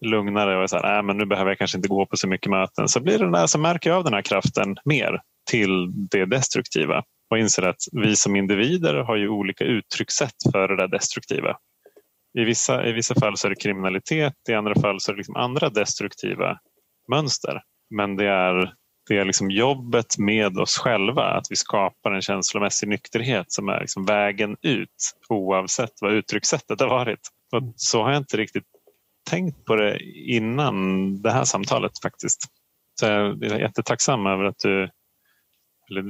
[0.00, 2.28] lugnare och är så här, äh, men nu behöver jag kanske inte gå på så
[2.28, 5.20] mycket möten så blir det där så märker jag av den här kraften mer
[5.50, 10.76] till det destruktiva och inser att vi som individer har ju olika uttryckssätt för det
[10.76, 11.56] där destruktiva.
[12.38, 15.18] I vissa, I vissa fall så är det kriminalitet, i andra fall så är det
[15.18, 16.58] liksom andra destruktiva
[17.08, 17.62] mönster.
[17.90, 18.74] Men det är,
[19.08, 23.80] det är liksom jobbet med oss själva, att vi skapar en känslomässig nykterhet som är
[23.80, 27.20] liksom vägen ut oavsett vad uttryckssättet har varit.
[27.52, 28.66] Och så har jag inte riktigt
[29.30, 32.44] tänkt på det innan det här samtalet faktiskt.
[33.00, 34.90] Så jag är jättetacksam över att du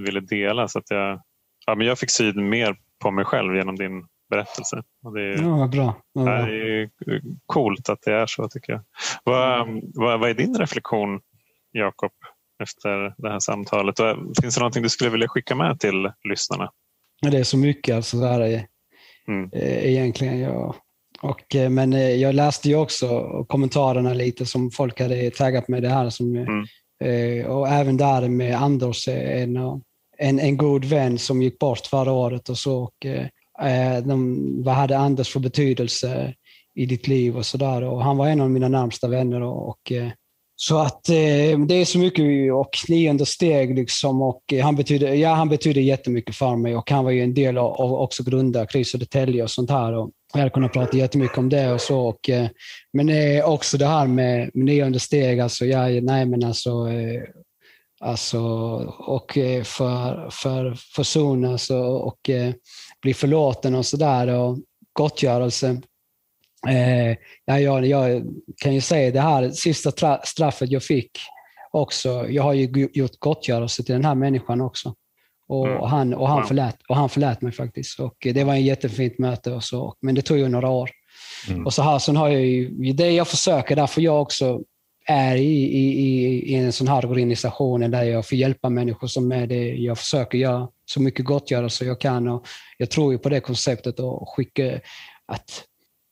[0.05, 1.23] ville dela så att jag,
[1.67, 4.83] ja, men jag fick syn mer på mig själv genom din berättelse.
[5.05, 5.97] Och det, är, ja, bra.
[6.13, 6.47] Ja, bra.
[6.47, 6.91] det är
[7.47, 8.83] coolt att det är så tycker jag.
[9.25, 11.21] Vad, vad, vad är din reflektion
[11.73, 12.13] Jakob
[12.63, 13.97] efter det här samtalet?
[14.41, 16.71] Finns det någonting du skulle vilja skicka med till lyssnarna?
[17.23, 18.67] Det är så mycket alltså där är,
[19.29, 19.51] mm.
[19.53, 20.41] Eh, egentligen.
[20.41, 20.75] Jag,
[21.23, 25.83] och, eh, men eh, jag läste ju också kommentarerna lite som folk hade taggat med
[25.83, 26.11] det här.
[26.11, 26.65] Som, mm.
[27.47, 29.57] Och även där med Anders, en,
[30.19, 32.83] en, en god vän som gick bort förra året och så.
[32.83, 33.27] Och, Eh,
[33.63, 36.35] Eh, de, vad hade Anders för betydelse
[36.75, 38.01] i ditt liv och sådär.
[38.01, 39.43] Han var en av mina närmsta vänner.
[39.43, 40.09] Och, och eh,
[40.57, 45.35] så att eh, det är så mycket och nionde steg liksom och han betyder, ja,
[45.35, 48.67] han betyder jättemycket för mig och han var ju en del av, av också grunda
[48.67, 49.93] KRIS Södertälje och sånt här.
[49.93, 52.01] Och jag hade kunnat prata jättemycket om det och så.
[52.01, 52.31] Och,
[52.93, 53.11] men
[53.45, 56.71] också det här med, med nionde steg, alltså, ja, nej men alltså,
[58.01, 58.41] alltså
[58.99, 59.33] och
[59.65, 62.31] för, för försonas och, och
[63.03, 64.59] bli förlåten och sådär och
[64.93, 65.81] gottgörelse.
[66.69, 68.23] Eh, ja, jag, jag,
[68.57, 71.11] kan ju säga det här sista straffet jag fick
[71.71, 72.29] också.
[72.29, 74.95] Jag har ju gjort gottgörelse till den här människan också.
[75.49, 75.81] Och, mm.
[75.81, 78.01] och han, och, han förlät, och han förlät mig faktiskt.
[78.01, 80.91] Och det var ett jättefint möte, och så, men det tog ju några år.
[81.49, 81.67] Mm.
[81.67, 84.61] Och så här, sen har jag ju, det jag försöker, därför jag också
[85.11, 89.47] är i, i, i en sån här organisation där jag får hjälpa människor som är
[89.47, 89.69] det.
[89.69, 92.29] Jag försöker göra så mycket gottgörelse jag kan.
[92.29, 92.47] Och
[92.79, 94.81] jag tror ju på det konceptet och skicka
[95.27, 95.65] att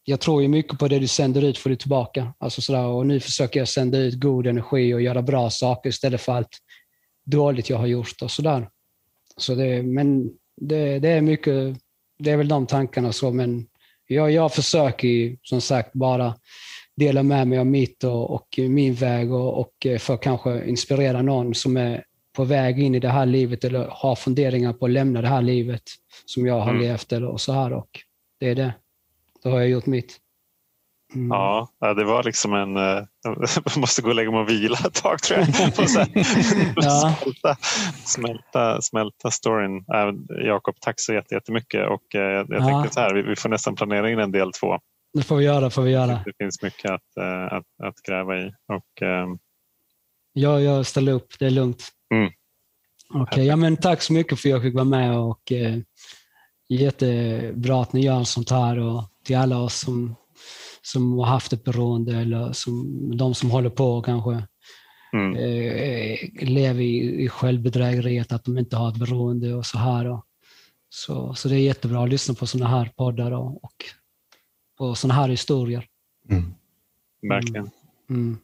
[0.04, 2.34] jag tror ju mycket på det du sänder ut får du tillbaka.
[2.38, 6.20] Alltså sådär, och nu försöker jag sända ut god energi och göra bra saker istället
[6.20, 6.58] för allt
[7.24, 8.68] dåligt jag har gjort och sådär.
[9.36, 10.30] Så det, men
[10.60, 11.76] det, det är mycket,
[12.18, 13.66] det är väl de tankarna så, men
[14.06, 16.34] jag, jag försöker ju som sagt bara
[16.96, 21.54] dela med mig av mitt och, och min väg och, och för kanske inspirera någon
[21.54, 22.04] som är
[22.36, 25.42] på väg in i det här livet eller har funderingar på att lämna det här
[25.42, 25.82] livet
[26.24, 26.82] som jag har mm.
[26.82, 27.72] levt eller och så här.
[27.72, 27.88] Och
[28.40, 28.74] det är det.
[29.42, 30.16] Då har jag gjort mitt.
[31.14, 31.28] Mm.
[31.28, 32.76] Ja, det var liksom en...
[33.22, 35.48] Jag eh, måste gå och lägga mig och vila ett tag tror jag.
[36.76, 37.14] ja.
[37.20, 37.56] smälta,
[38.04, 39.84] smälta, smälta storyn.
[40.44, 41.88] Jakob, tack så jättemycket.
[41.88, 42.66] Och eh, jag ja.
[42.66, 44.78] tänkte så här, vi får nästan planera in en del två.
[45.16, 45.70] Det får vi göra.
[45.70, 46.20] Får vi göra.
[46.24, 48.46] Det finns mycket att, eh, att, att gräva i.
[48.48, 49.02] Och,
[50.32, 51.38] ja, jag ställer upp.
[51.38, 51.88] Det är lugnt.
[52.14, 52.32] Mm.
[53.14, 55.78] Okay, ja, men tack så mycket för att jag fick vara med och eh,
[56.68, 60.14] jättebra att ni gör sånt här och till alla oss som,
[60.82, 64.46] som har haft ett beroende eller som, de som håller på kanske
[65.12, 65.36] mm.
[65.36, 70.10] eh, lever i, i självbedrägeriet att de inte har ett beroende och så här.
[70.10, 70.24] Och,
[70.88, 73.84] så, så det är jättebra att lyssna på sådana här poddar och, och
[74.78, 75.84] på sådana här historier.
[76.30, 76.54] Mm.
[77.28, 77.70] Verkligen.
[78.10, 78.38] Mm.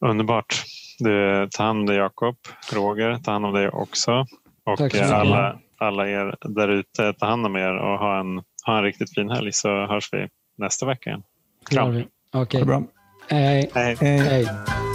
[0.00, 0.64] Underbart.
[0.98, 2.36] Du, ta hand om dig Jakob.
[2.72, 4.26] Roger, ta hand om dig också.
[4.64, 8.84] Och alla, alla er där ute, ta hand om er och ha en, ha en
[8.84, 10.28] riktigt fin helg så hörs vi
[10.58, 11.22] nästa vecka igen.
[11.70, 11.88] Kram.
[11.88, 12.08] Okej.
[12.32, 12.64] Okay.
[12.64, 12.82] Bra.
[13.28, 13.70] Hej.
[13.74, 13.96] Hej.
[14.00, 14.18] hej.
[14.18, 14.91] hej.